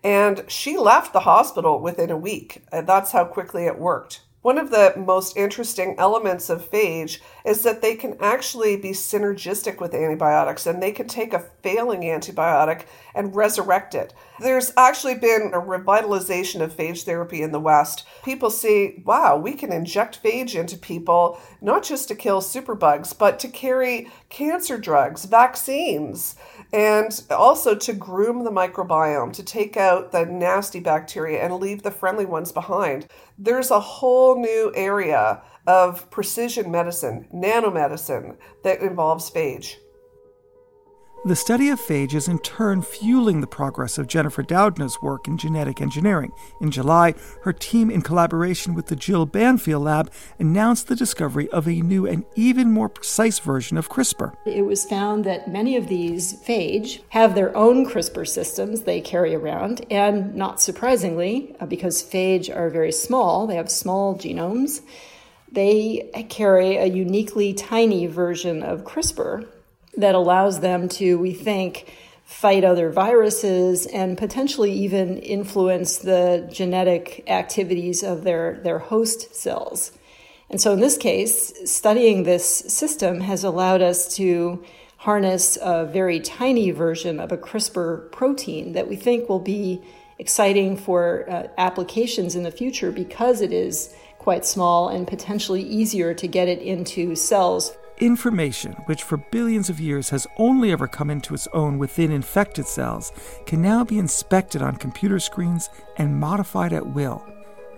And 0.03 0.45
she 0.49 0.79
left 0.79 1.13
the 1.13 1.21
hospital 1.21 1.81
within 1.81 2.11
a 2.11 2.17
week. 2.17 2.63
And 2.73 2.87
that's 2.87 3.13
how 3.13 3.27
quickly 3.27 3.67
it 3.67 3.79
worked. 3.79 4.23
One 4.47 4.59
of 4.59 4.71
the 4.71 4.95
most 4.97 5.37
interesting 5.37 5.97
elements 5.99 6.49
of 6.51 6.71
phage 6.71 7.19
is 7.45 7.65
that 7.65 7.83
they 7.83 7.97
can 7.97 8.17
actually 8.21 8.77
be 8.77 8.91
synergistic 8.91 9.81
with 9.81 9.93
antibiotics 9.93 10.69
and 10.69 10.81
they 10.81 10.93
can 10.93 11.09
take 11.09 11.35
a 11.35 11.41
failing 11.65 12.03
antibiotic 12.03 12.85
and 13.13 13.35
resurrect 13.35 13.97
it. 13.97 14.15
There's 14.39 14.73
actually 14.77 15.17
been 15.17 15.51
a 15.53 15.61
revitalization 15.61 16.61
of 16.61 16.77
phage 16.77 17.03
therapy 17.03 17.43
in 17.43 17.51
the 17.51 17.59
West. 17.59 18.07
People 18.25 18.51
see, 18.51 19.03
wow, 19.05 19.37
we 19.37 19.53
can 19.53 19.73
inject 19.73 20.23
phage 20.23 20.55
into 20.55 20.79
people 20.79 21.41
not 21.61 21.83
just 21.83 22.07
to 22.07 22.15
kill 22.15 22.41
superbugs, 22.41 23.19
but 23.19 23.41
to 23.41 23.49
carry 23.49 24.09
cancer 24.29 24.79
drugs, 24.79 25.25
vaccines 25.25 26.37
and 26.73 27.23
also 27.31 27.75
to 27.75 27.93
groom 27.93 28.45
the 28.45 28.51
microbiome, 28.51 29.33
to 29.33 29.43
take 29.43 29.77
out 29.77 30.13
the 30.13 30.27
nasty 30.27 30.81
bacteria 30.81 31.45
and 31.45 31.55
leave 31.55 31.83
the 31.83 31.91
friendly 31.91 32.27
ones 32.27 32.53
behind. 32.53 33.07
There's 33.39 33.71
a 33.71 33.81
whole 33.81 34.41
new 34.41 34.73
area 34.75 35.43
of 35.67 36.11
precision 36.11 36.71
medicine, 36.71 37.29
nanomedicine, 37.35 38.37
that 38.63 38.81
involves 38.81 39.31
phage. 39.31 39.77
The 41.27 41.35
study 41.35 41.71
of 41.71 41.81
phage 41.81 42.15
is 42.15 42.29
in 42.29 42.39
turn 42.39 42.83
fueling 42.83 43.41
the 43.41 43.49
progress 43.49 43.99
of 43.99 44.07
Jennifer 44.07 44.45
Doudna's 44.45 45.03
work 45.03 45.27
in 45.27 45.37
genetic 45.37 45.81
engineering. 45.81 46.31
In 46.61 46.71
July, 46.71 47.15
her 47.43 47.53
team, 47.53 47.91
in 47.91 48.03
collaboration 48.03 48.75
with 48.75 48.87
the 48.87 48.95
Jill 48.95 49.27
Banfield 49.27 49.83
Lab, 49.83 50.13
announced 50.39 50.87
the 50.87 50.95
discovery 50.95 51.49
of 51.49 51.67
a 51.67 51.83
new 51.83 52.07
and 52.07 52.25
even 52.37 52.71
more 52.71 52.89
precise 52.89 53.41
version 53.41 53.77
of 53.77 53.89
CRISPR. 53.89 54.35
It 54.47 54.67
was 54.67 54.85
found 54.85 55.25
that 55.25 55.51
many 55.51 55.75
of 55.75 55.89
these 55.89 56.35
phage 56.45 57.01
have 57.09 57.35
their 57.35 57.57
own 57.57 57.85
CRISPR 57.91 58.29
systems 58.29 58.83
they 58.83 59.01
carry 59.01 59.35
around, 59.35 59.85
and 59.91 60.33
not 60.37 60.61
surprisingly, 60.61 61.57
uh, 61.59 61.67
because 61.67 62.05
phage 62.05 62.55
are 62.55 62.71
very 62.71 62.93
small, 62.93 63.49
they 63.49 63.57
have 63.57 63.69
small 63.69 64.15
genomes. 64.15 64.81
They 65.51 66.09
carry 66.29 66.77
a 66.77 66.87
uniquely 66.87 67.53
tiny 67.53 68.07
version 68.07 68.63
of 68.63 68.85
CRISPR 68.85 69.49
that 69.97 70.15
allows 70.15 70.61
them 70.61 70.89
to, 70.89 71.19
we 71.19 71.33
think, 71.33 71.93
fight 72.25 72.65
other 72.65 72.91
viruses 72.91 73.87
and 73.87 74.19
potentially 74.19 74.73
even 74.73 75.19
influence 75.19 75.99
the 75.99 76.49
genetic 76.53 77.23
activities 77.29 78.03
of 78.03 78.25
their, 78.25 78.61
their 78.65 78.79
host 78.79 79.35
cells. 79.35 79.93
And 80.51 80.61
so, 80.61 80.73
in 80.73 80.81
this 80.81 80.97
case, 80.97 81.53
studying 81.71 82.23
this 82.23 82.47
system 82.47 83.21
has 83.21 83.45
allowed 83.45 83.83
us 83.83 84.15
to 84.17 84.65
harness 84.99 85.57
a 85.61 85.87
very 85.87 86.21
tiny 86.21 86.71
version 86.71 87.21
of 87.21 87.31
a 87.33 87.37
CRISPR 87.37 88.11
protein 88.11 88.73
that 88.73 88.89
we 88.89 88.97
think 88.97 89.29
will 89.29 89.41
be 89.41 89.83
exciting 90.19 90.77
for 90.77 91.29
uh, 91.29 91.47
applications 91.59 92.35
in 92.35 92.43
the 92.43 92.51
future 92.51 92.91
because 92.91 93.41
it 93.41 93.53
is 93.53 93.95
quite 94.19 94.45
small 94.45 94.89
and 94.89 95.07
potentially 95.07 95.63
easier 95.63 96.15
to 96.15 96.27
get 96.27 96.49
it 96.49 96.61
into 96.61 97.15
cells. 97.15 97.73
Information, 97.99 98.73
which 98.85 99.03
for 99.03 99.17
billions 99.17 99.71
of 99.71 99.81
years 99.81 100.11
has 100.11 100.27
only 100.37 100.71
ever 100.71 100.87
come 100.87 101.09
into 101.09 101.33
its 101.33 101.49
own 101.55 101.79
within 101.79 102.13
infected 102.13 102.67
cells, 102.67 103.11
can 103.47 103.63
now 103.63 103.85
be 103.85 103.99
inspected 103.99 104.61
on 104.61 104.77
computer 104.77 105.19
screens 105.19 105.71
and 105.97 106.21
modified 106.21 106.75
at 106.75 106.89
will. 106.89 107.25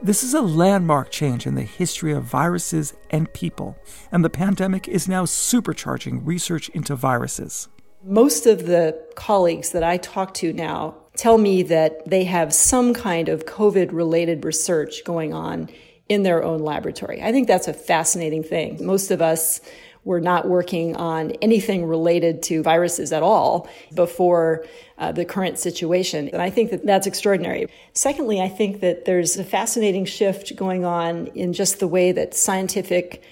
This 0.02 0.24
is 0.24 0.34
a 0.34 0.42
landmark 0.42 1.12
change 1.12 1.46
in 1.46 1.54
the 1.54 1.62
history 1.62 2.12
of 2.12 2.24
viruses 2.24 2.94
and 3.10 3.32
people, 3.32 3.78
and 4.10 4.24
the 4.24 4.30
pandemic 4.30 4.88
is 4.88 5.06
now 5.06 5.24
supercharging 5.24 6.26
research 6.26 6.68
into 6.70 6.96
viruses. 6.96 7.68
Most 8.02 8.46
of 8.46 8.66
the 8.66 9.00
colleagues 9.14 9.70
that 9.70 9.84
I 9.84 9.98
talk 9.98 10.34
to 10.34 10.52
now 10.52 10.96
tell 11.16 11.38
me 11.38 11.62
that 11.64 12.08
they 12.08 12.24
have 12.24 12.52
some 12.52 12.92
kind 12.92 13.28
of 13.28 13.46
COVID 13.46 13.92
related 13.92 14.44
research 14.44 15.04
going 15.04 15.32
on 15.32 15.68
in 16.08 16.22
their 16.22 16.42
own 16.42 16.60
laboratory. 16.60 17.22
I 17.22 17.32
think 17.32 17.46
that's 17.46 17.68
a 17.68 17.74
fascinating 17.74 18.42
thing. 18.42 18.84
Most 18.84 19.10
of 19.10 19.20
us 19.20 19.60
were 20.08 20.20
not 20.22 20.48
working 20.48 20.96
on 20.96 21.32
anything 21.42 21.84
related 21.84 22.42
to 22.42 22.62
viruses 22.62 23.12
at 23.12 23.22
all 23.22 23.68
before 23.94 24.64
uh, 24.96 25.12
the 25.12 25.22
current 25.22 25.58
situation. 25.58 26.30
And 26.30 26.40
I 26.40 26.48
think 26.48 26.70
that 26.70 26.86
that's 26.86 27.06
extraordinary. 27.06 27.68
Secondly, 27.92 28.40
I 28.40 28.48
think 28.48 28.80
that 28.80 29.04
there's 29.04 29.36
a 29.36 29.44
fascinating 29.44 30.06
shift 30.06 30.56
going 30.56 30.86
on 30.86 31.26
in 31.34 31.52
just 31.52 31.78
the 31.78 31.86
way 31.86 32.10
that 32.12 32.34
scientific 32.34 33.22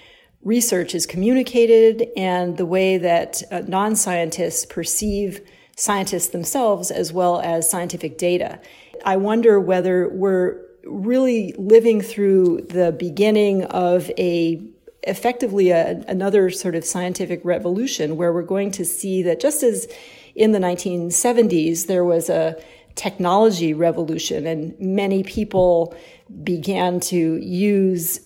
research 0.43 0.93
is 0.93 1.07
communicated 1.07 2.09
and 2.15 2.57
the 2.57 2.65
way 2.67 2.99
that 2.99 3.41
uh, 3.49 3.63
non 3.67 3.95
scientists 3.95 4.63
perceive 4.63 5.41
scientists 5.75 6.27
themselves 6.27 6.91
as 6.91 7.11
well 7.11 7.41
as 7.41 7.67
scientific 7.67 8.19
data. 8.19 8.59
I 9.03 9.17
wonder 9.17 9.59
whether 9.59 10.09
we're 10.09 10.61
really 10.85 11.55
living 11.57 12.01
through 12.01 12.67
the 12.69 12.91
beginning 12.91 13.63
of 13.63 14.11
a 14.19 14.61
effectively 15.03 15.69
a, 15.69 16.03
another 16.07 16.49
sort 16.49 16.75
of 16.75 16.83
scientific 16.83 17.41
revolution 17.43 18.17
where 18.17 18.33
we're 18.33 18.41
going 18.41 18.71
to 18.71 18.85
see 18.85 19.23
that 19.23 19.39
just 19.39 19.63
as 19.63 19.87
in 20.35 20.51
the 20.51 20.59
1970s 20.59 21.87
there 21.87 22.03
was 22.03 22.29
a 22.29 22.55
technology 22.95 23.73
revolution 23.73 24.47
and 24.47 24.77
many 24.79 25.23
people 25.23 25.95
began 26.43 26.99
to 26.99 27.37
use 27.37 28.19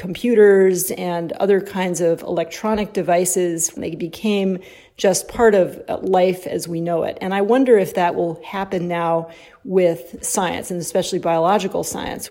computers 0.00 0.90
and 0.92 1.32
other 1.32 1.60
kinds 1.60 2.00
of 2.00 2.22
electronic 2.22 2.94
devices. 2.94 3.68
They 3.68 3.94
became 3.94 4.58
just 4.96 5.28
part 5.28 5.54
of 5.54 5.78
life 6.02 6.46
as 6.46 6.66
we 6.66 6.80
know 6.80 7.02
it. 7.02 7.18
And 7.20 7.34
I 7.34 7.42
wonder 7.42 7.78
if 7.78 7.94
that 7.94 8.14
will 8.14 8.42
happen 8.42 8.88
now 8.88 9.30
with 9.62 10.24
science 10.24 10.70
and 10.70 10.80
especially 10.80 11.18
biological 11.18 11.84
science. 11.84 12.30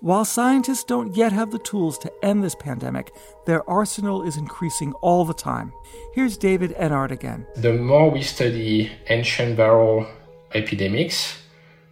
While 0.00 0.26
scientists 0.26 0.84
don't 0.84 1.16
yet 1.16 1.32
have 1.32 1.50
the 1.50 1.58
tools 1.58 1.96
to 1.98 2.12
end 2.22 2.44
this 2.44 2.54
pandemic, 2.54 3.12
their 3.46 3.68
arsenal 3.68 4.22
is 4.22 4.36
increasing 4.36 4.92
all 5.00 5.24
the 5.24 5.32
time. 5.32 5.72
Here's 6.14 6.36
David 6.36 6.72
Enard 6.72 7.10
again. 7.10 7.46
The 7.56 7.72
more 7.72 8.10
we 8.10 8.22
study 8.22 8.92
ancient 9.08 9.56
viral 9.56 10.06
epidemics 10.54 11.38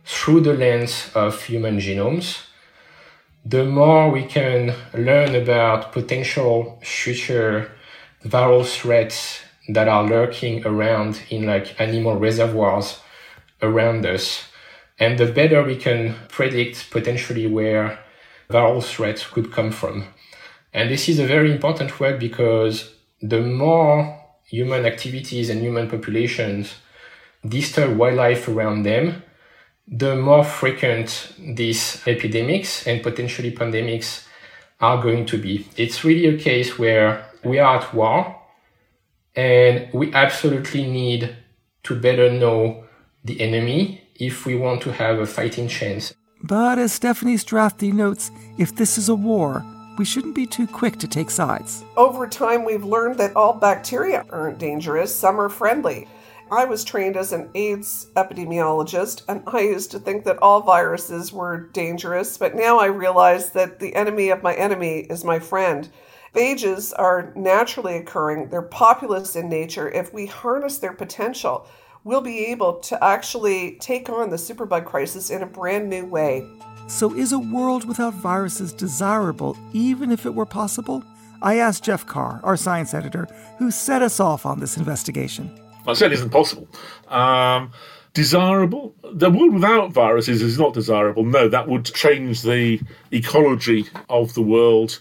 through 0.05 0.43
the 0.43 0.53
lens 0.53 1.11
of 1.15 1.43
human 1.43 1.79
genomes, 1.79 2.43
the 3.45 3.65
more 3.65 4.11
we 4.11 4.25
can 4.25 4.75
learn 4.93 5.35
about 5.35 5.93
potential 5.93 6.79
future 6.83 7.73
viral 8.23 8.67
threats 8.67 9.41
that 9.69 9.89
are 9.89 10.05
lurking 10.05 10.65
around 10.67 11.23
in 11.31 11.47
like 11.47 11.81
animal 11.81 12.19
reservoirs 12.19 13.01
around 13.63 14.05
us. 14.05 14.45
And 14.99 15.19
the 15.19 15.27
better 15.27 15.63
we 15.63 15.77
can 15.77 16.15
predict 16.29 16.91
potentially 16.91 17.47
where 17.47 17.99
viral 18.49 18.83
threats 18.83 19.27
could 19.27 19.53
come 19.53 19.73
from. 19.73 20.07
And 20.73 20.91
this 20.91 21.09
is 21.09 21.19
a 21.19 21.27
very 21.27 21.53
important 21.53 21.99
work 22.01 22.21
because 22.21 22.95
the 23.21 23.41
more 23.41 24.21
human 24.45 24.85
activities 24.85 25.51
and 25.51 25.61
human 25.61 25.89
populations 25.89 26.75
disturb 27.47 27.97
wildlife 27.97 28.49
around 28.49 28.83
them, 28.85 29.23
the 29.87 30.17
more 30.17 30.45
frequent 30.45 31.33
these 31.39 32.03
epidemics 32.07 32.87
and 32.87 33.03
potentially 33.03 33.53
pandemics 33.53 34.27
are 34.81 35.03
going 35.03 35.27
to 35.27 35.39
be. 35.39 35.67
It's 35.77 36.05
really 36.05 36.27
a 36.27 36.39
case 36.39 36.79
where 36.79 37.27
we 37.45 37.59
are 37.59 37.79
at 37.79 37.95
war 37.95 38.41
and 39.37 39.89
we 39.93 40.13
absolutely 40.13 40.87
need 40.87 41.37
to 41.85 41.99
better 41.99 42.31
know 42.31 42.85
the 43.25 43.41
enemy 43.41 44.04
if 44.17 44.47
we 44.47 44.55
want 44.55 44.83
to 44.83 44.93
have 44.93 45.19
a 45.19 45.27
fighting 45.27 45.69
chance. 45.69 46.15
But 46.43 46.79
as 46.79 46.99
Steffanie 46.99 47.39
Strathdee 47.39 47.93
notes, 47.93 48.31
if 48.59 48.75
this 48.77 48.99
is 48.99 49.09
a 49.09 49.15
war, 49.15 49.65
we 49.97 50.05
shouldn't 50.05 50.35
be 50.35 50.47
too 50.47 50.67
quick 50.67 50.99
to 50.99 51.09
take 51.09 51.31
sides. 51.31 51.85
Over 51.97 52.27
time, 52.27 52.65
we've 52.65 52.85
learned 52.85 53.19
that 53.19 53.37
all 53.37 53.55
bacteria 53.55 54.27
aren't 54.31 54.59
dangerous, 54.59 55.15
some 55.15 55.41
are 55.41 55.49
friendly. 55.49 56.09
I 56.51 56.67
was 56.67 56.85
trained 56.85 57.17
as 57.17 57.33
an 57.33 57.49
AIDS 57.55 58.09
epidemiologist, 58.17 59.23
and 59.29 59.43
I 59.47 59.61
used 59.61 59.91
to 59.93 59.99
think 59.99 60.25
that 60.25 60.43
all 60.43 60.61
viruses 60.61 61.33
were 61.33 61.69
dangerous, 61.73 62.37
but 62.37 62.55
now 62.55 62.79
I 62.79 62.87
realize 62.87 63.51
that 63.51 63.79
the 63.79 63.95
enemy 63.95 64.29
of 64.29 64.43
my 64.43 64.55
enemy 64.55 65.07
is 65.09 65.25
my 65.25 65.39
friend. 65.39 65.89
Phages 66.35 66.93
are 66.99 67.33
naturally 67.35 67.97
occurring, 67.97 68.49
they're 68.49 68.63
populous 68.63 69.37
in 69.37 69.49
nature. 69.49 69.89
If 69.89 70.13
we 70.13 70.27
harness 70.27 70.79
their 70.79 70.93
potential, 70.93 71.67
we'll 72.05 72.21
be 72.21 72.47
able 72.47 72.75
to 72.75 73.03
actually 73.03 73.77
take 73.81 74.09
on 74.09 74.31
the 74.31 74.37
superbug 74.37 74.85
crisis 74.85 75.31
in 75.31 75.43
a 75.43 75.47
brand 75.47 75.89
new 75.89 76.05
way. 76.05 76.47
So, 76.87 77.15
is 77.15 77.33
a 77.33 77.39
world 77.39 77.89
without 77.89 78.13
viruses 78.13 78.73
desirable, 78.73 79.57
even 79.73 80.13
if 80.13 80.27
it 80.27 80.35
were 80.35 80.47
possible? 80.47 81.03
I 81.41 81.57
asked 81.57 81.85
Geoff 81.85 82.07
Carr, 82.07 82.41
our 82.43 82.57
science 82.57 82.93
editor, 82.93 83.27
who 83.59 83.71
set 83.71 84.03
us 84.03 84.21
off 84.21 84.45
on 84.45 84.61
this 84.61 84.77
investigation. 84.77 85.51
I 85.87 85.95
said 85.95 86.13
it 86.13 86.15
isn't 86.15 86.31
possible. 86.31 86.69
Um, 87.09 87.73
desirable? 88.13 88.95
The 89.13 89.31
world 89.31 89.55
without 89.55 89.93
viruses 89.93 90.43
is 90.43 90.59
not 90.59 90.75
desirable. 90.75 91.25
No, 91.25 91.49
that 91.49 91.69
would 91.69 91.87
change 91.87 92.43
the 92.43 92.81
ecology 93.13 93.87
of 94.09 94.35
the 94.35 94.43
world 94.43 95.01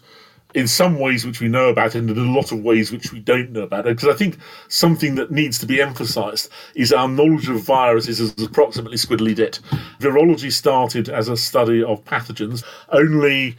in 0.53 0.67
some 0.67 0.99
ways 0.99 1.25
which 1.25 1.41
we 1.41 1.47
know 1.47 1.69
about 1.69 1.95
and 1.95 2.09
in 2.09 2.17
a 2.17 2.21
lot 2.21 2.51
of 2.51 2.63
ways 2.63 2.91
which 2.91 3.11
we 3.11 3.19
don't 3.19 3.51
know 3.51 3.61
about. 3.61 3.85
Because 3.85 4.07
I 4.07 4.13
think 4.13 4.37
something 4.67 5.15
that 5.15 5.31
needs 5.31 5.57
to 5.59 5.65
be 5.65 5.81
emphasized 5.81 6.49
is 6.75 6.93
our 6.93 7.07
knowledge 7.07 7.49
of 7.49 7.61
viruses 7.61 8.19
is 8.19 8.33
approximately 8.43 8.97
squiddly 8.97 9.35
dit. 9.35 9.59
Virology 9.99 10.51
started 10.51 11.09
as 11.09 11.27
a 11.27 11.37
study 11.37 11.83
of 11.83 12.03
pathogens. 12.05 12.63
Only 12.89 13.55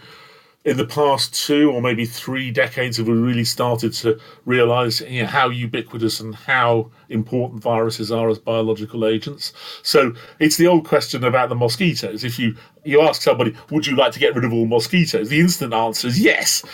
in 0.64 0.78
the 0.78 0.86
past 0.86 1.34
two 1.34 1.70
or 1.70 1.82
maybe 1.82 2.06
three 2.06 2.50
decades 2.50 2.96
have 2.96 3.06
we 3.06 3.12
really 3.12 3.44
started 3.44 3.92
to 3.92 4.18
realize 4.46 5.00
you 5.02 5.22
know, 5.22 5.28
how 5.28 5.50
ubiquitous 5.50 6.20
and 6.20 6.34
how 6.34 6.90
important 7.10 7.62
viruses 7.62 8.10
are 8.10 8.28
as 8.30 8.38
biological 8.38 9.06
agents. 9.06 9.52
So 9.82 10.14
it's 10.38 10.56
the 10.56 10.66
old 10.66 10.86
question 10.86 11.22
about 11.24 11.50
the 11.50 11.54
mosquitoes. 11.54 12.24
If 12.24 12.38
you, 12.38 12.56
you 12.84 13.02
ask 13.02 13.20
somebody, 13.20 13.54
would 13.70 13.86
you 13.86 13.94
like 13.94 14.12
to 14.12 14.18
get 14.18 14.34
rid 14.34 14.44
of 14.44 14.52
all 14.52 14.66
mosquitoes? 14.66 15.28
The 15.28 15.40
instant 15.40 15.74
answer 15.74 16.08
is 16.08 16.18
yes. 16.18 16.64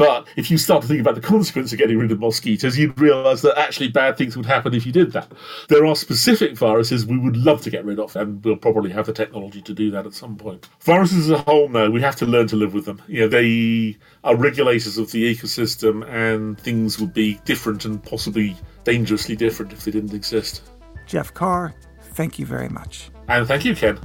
But 0.00 0.28
if 0.34 0.50
you 0.50 0.56
start 0.56 0.80
to 0.80 0.88
think 0.88 1.02
about 1.02 1.14
the 1.14 1.20
consequence 1.20 1.72
of 1.72 1.78
getting 1.78 1.98
rid 1.98 2.10
of 2.10 2.20
mosquitoes, 2.20 2.78
you'd 2.78 2.98
realize 2.98 3.42
that 3.42 3.58
actually 3.58 3.88
bad 3.88 4.16
things 4.16 4.34
would 4.34 4.46
happen 4.46 4.72
if 4.72 4.86
you 4.86 4.92
did 4.92 5.12
that. 5.12 5.30
There 5.68 5.84
are 5.84 5.94
specific 5.94 6.56
viruses 6.56 7.04
we 7.04 7.18
would 7.18 7.36
love 7.36 7.60
to 7.60 7.70
get 7.70 7.84
rid 7.84 7.98
of, 7.98 8.16
and 8.16 8.42
we'll 8.42 8.56
probably 8.56 8.90
have 8.92 9.04
the 9.04 9.12
technology 9.12 9.60
to 9.60 9.74
do 9.74 9.90
that 9.90 10.06
at 10.06 10.14
some 10.14 10.38
point. 10.38 10.70
Viruses 10.80 11.30
as 11.30 11.38
a 11.38 11.42
whole, 11.42 11.68
no, 11.68 11.90
we 11.90 12.00
have 12.00 12.16
to 12.16 12.24
learn 12.24 12.46
to 12.46 12.56
live 12.56 12.72
with 12.72 12.86
them. 12.86 13.02
You 13.08 13.20
know, 13.20 13.28
they 13.28 13.98
are 14.24 14.34
regulators 14.34 14.96
of 14.96 15.12
the 15.12 15.36
ecosystem, 15.36 16.08
and 16.08 16.58
things 16.58 16.98
would 16.98 17.12
be 17.12 17.38
different 17.44 17.84
and 17.84 18.02
possibly 18.02 18.56
dangerously 18.84 19.36
different 19.36 19.70
if 19.70 19.84
they 19.84 19.90
didn't 19.90 20.14
exist. 20.14 20.62
Geoff 21.06 21.34
Carr, 21.34 21.74
thank 22.14 22.38
you 22.38 22.46
very 22.46 22.70
much. 22.70 23.10
And 23.28 23.46
thank 23.46 23.66
you, 23.66 23.76
Ken. 23.76 23.98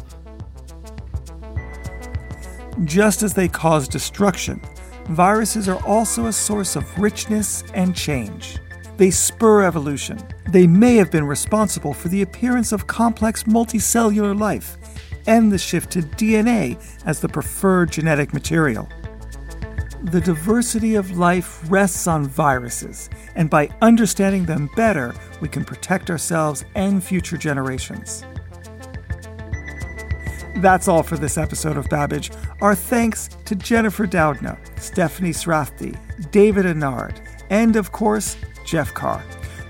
Just 2.83 3.23
as 3.23 3.33
they 3.33 3.47
cause 3.47 3.87
destruction, 3.87 4.59
viruses 5.07 5.67
are 5.67 5.83
also 5.85 6.27
a 6.27 6.33
source 6.33 6.75
of 6.75 6.99
richness 6.99 7.63
and 7.73 7.95
change. 7.95 8.57
They 8.97 9.11
spur 9.11 9.63
evolution. 9.63 10.19
They 10.49 10.67
may 10.67 10.95
have 10.95 11.11
been 11.11 11.25
responsible 11.25 11.93
for 11.93 12.07
the 12.07 12.21
appearance 12.21 12.71
of 12.71 12.87
complex 12.87 13.43
multicellular 13.43 14.37
life 14.39 14.77
and 15.27 15.51
the 15.51 15.57
shift 15.57 15.91
to 15.91 16.01
DNA 16.01 16.79
as 17.05 17.19
the 17.19 17.29
preferred 17.29 17.91
genetic 17.91 18.33
material. 18.33 18.87
The 20.03 20.21
diversity 20.21 20.95
of 20.95 21.17
life 21.17 21.59
rests 21.69 22.05
on 22.05 22.27
viruses, 22.27 23.09
and 23.35 23.49
by 23.49 23.69
understanding 23.81 24.45
them 24.45 24.69
better, 24.75 25.15
we 25.41 25.49
can 25.49 25.65
protect 25.65 26.11
ourselves 26.11 26.63
and 26.75 27.03
future 27.03 27.37
generations. 27.37 28.23
That's 30.57 30.87
all 30.87 31.03
for 31.03 31.17
this 31.17 31.37
episode 31.37 31.77
of 31.77 31.89
Babbage. 31.89 32.31
Our 32.61 32.75
thanks 32.75 33.27
to 33.45 33.55
Jennifer 33.55 34.07
Doudna, 34.07 34.57
Steffanie 34.75 35.33
Strathdee, 35.33 36.31
David 36.31 36.65
Enard, 36.65 37.17
and 37.49 37.75
of 37.75 37.91
course, 37.91 38.37
Geoff 38.65 38.93
Carr. 38.93 39.23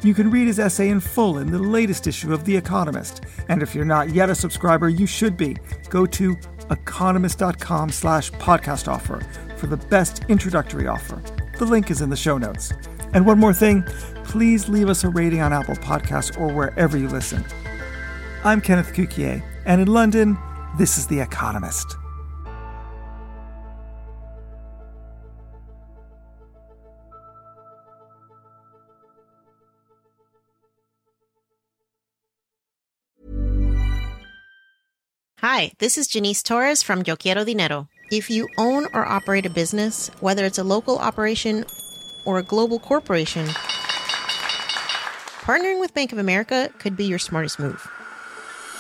You 0.03 0.13
can 0.13 0.29
read 0.29 0.45
his 0.45 0.59
essay 0.59 0.89
in 0.89 0.99
full 0.99 1.39
in 1.39 1.51
the 1.51 1.57
latest 1.57 2.05
issue 2.05 2.31
of 2.31 2.45
The 2.45 2.55
Economist. 2.55 3.23
And 3.49 3.63
if 3.63 3.73
you're 3.73 3.83
not 3.83 4.11
yet 4.11 4.29
a 4.29 4.35
subscriber, 4.35 4.87
you 4.87 5.07
should 5.07 5.35
be. 5.35 5.57
Go 5.89 6.05
to 6.05 6.37
economist.com 6.69 7.89
slash 7.89 8.31
podcast 8.33 8.87
offer 8.87 9.21
for 9.57 9.65
the 9.65 9.77
best 9.77 10.23
introductory 10.29 10.87
offer. 10.87 11.21
The 11.57 11.65
link 11.65 11.89
is 11.89 12.01
in 12.01 12.11
the 12.11 12.15
show 12.15 12.37
notes. 12.37 12.71
And 13.13 13.25
one 13.25 13.39
more 13.39 13.53
thing, 13.53 13.83
please 14.25 14.69
leave 14.69 14.89
us 14.89 15.03
a 15.03 15.09
rating 15.09 15.41
on 15.41 15.53
Apple 15.53 15.75
Podcasts 15.75 16.39
or 16.39 16.53
wherever 16.53 16.97
you 16.97 17.07
listen. 17.07 17.43
I'm 18.43 18.61
Kenneth 18.61 18.93
Cukier, 18.93 19.41
and 19.65 19.81
in 19.81 19.87
London, 19.87 20.37
this 20.77 20.97
is 20.97 21.07
The 21.07 21.21
Economist. 21.21 21.95
Hi, 35.39 35.71
this 35.79 35.97
is 35.97 36.07
Janice 36.07 36.43
Torres 36.43 36.83
from 36.83 37.03
Yo 37.05 37.15
Quiero 37.15 37.45
Dinero. 37.45 37.87
If 38.11 38.29
you 38.29 38.49
own 38.57 38.87
or 38.93 39.05
operate 39.05 39.45
a 39.45 39.49
business, 39.49 40.11
whether 40.19 40.43
it's 40.43 40.57
a 40.57 40.63
local 40.63 40.97
operation 40.97 41.65
or 42.25 42.39
a 42.39 42.43
global 42.43 42.79
corporation, 42.79 43.45
partnering 45.45 45.79
with 45.79 45.93
Bank 45.93 46.11
of 46.11 46.17
America 46.17 46.69
could 46.79 46.97
be 46.97 47.05
your 47.05 47.19
smartest 47.19 47.59
move. 47.59 47.89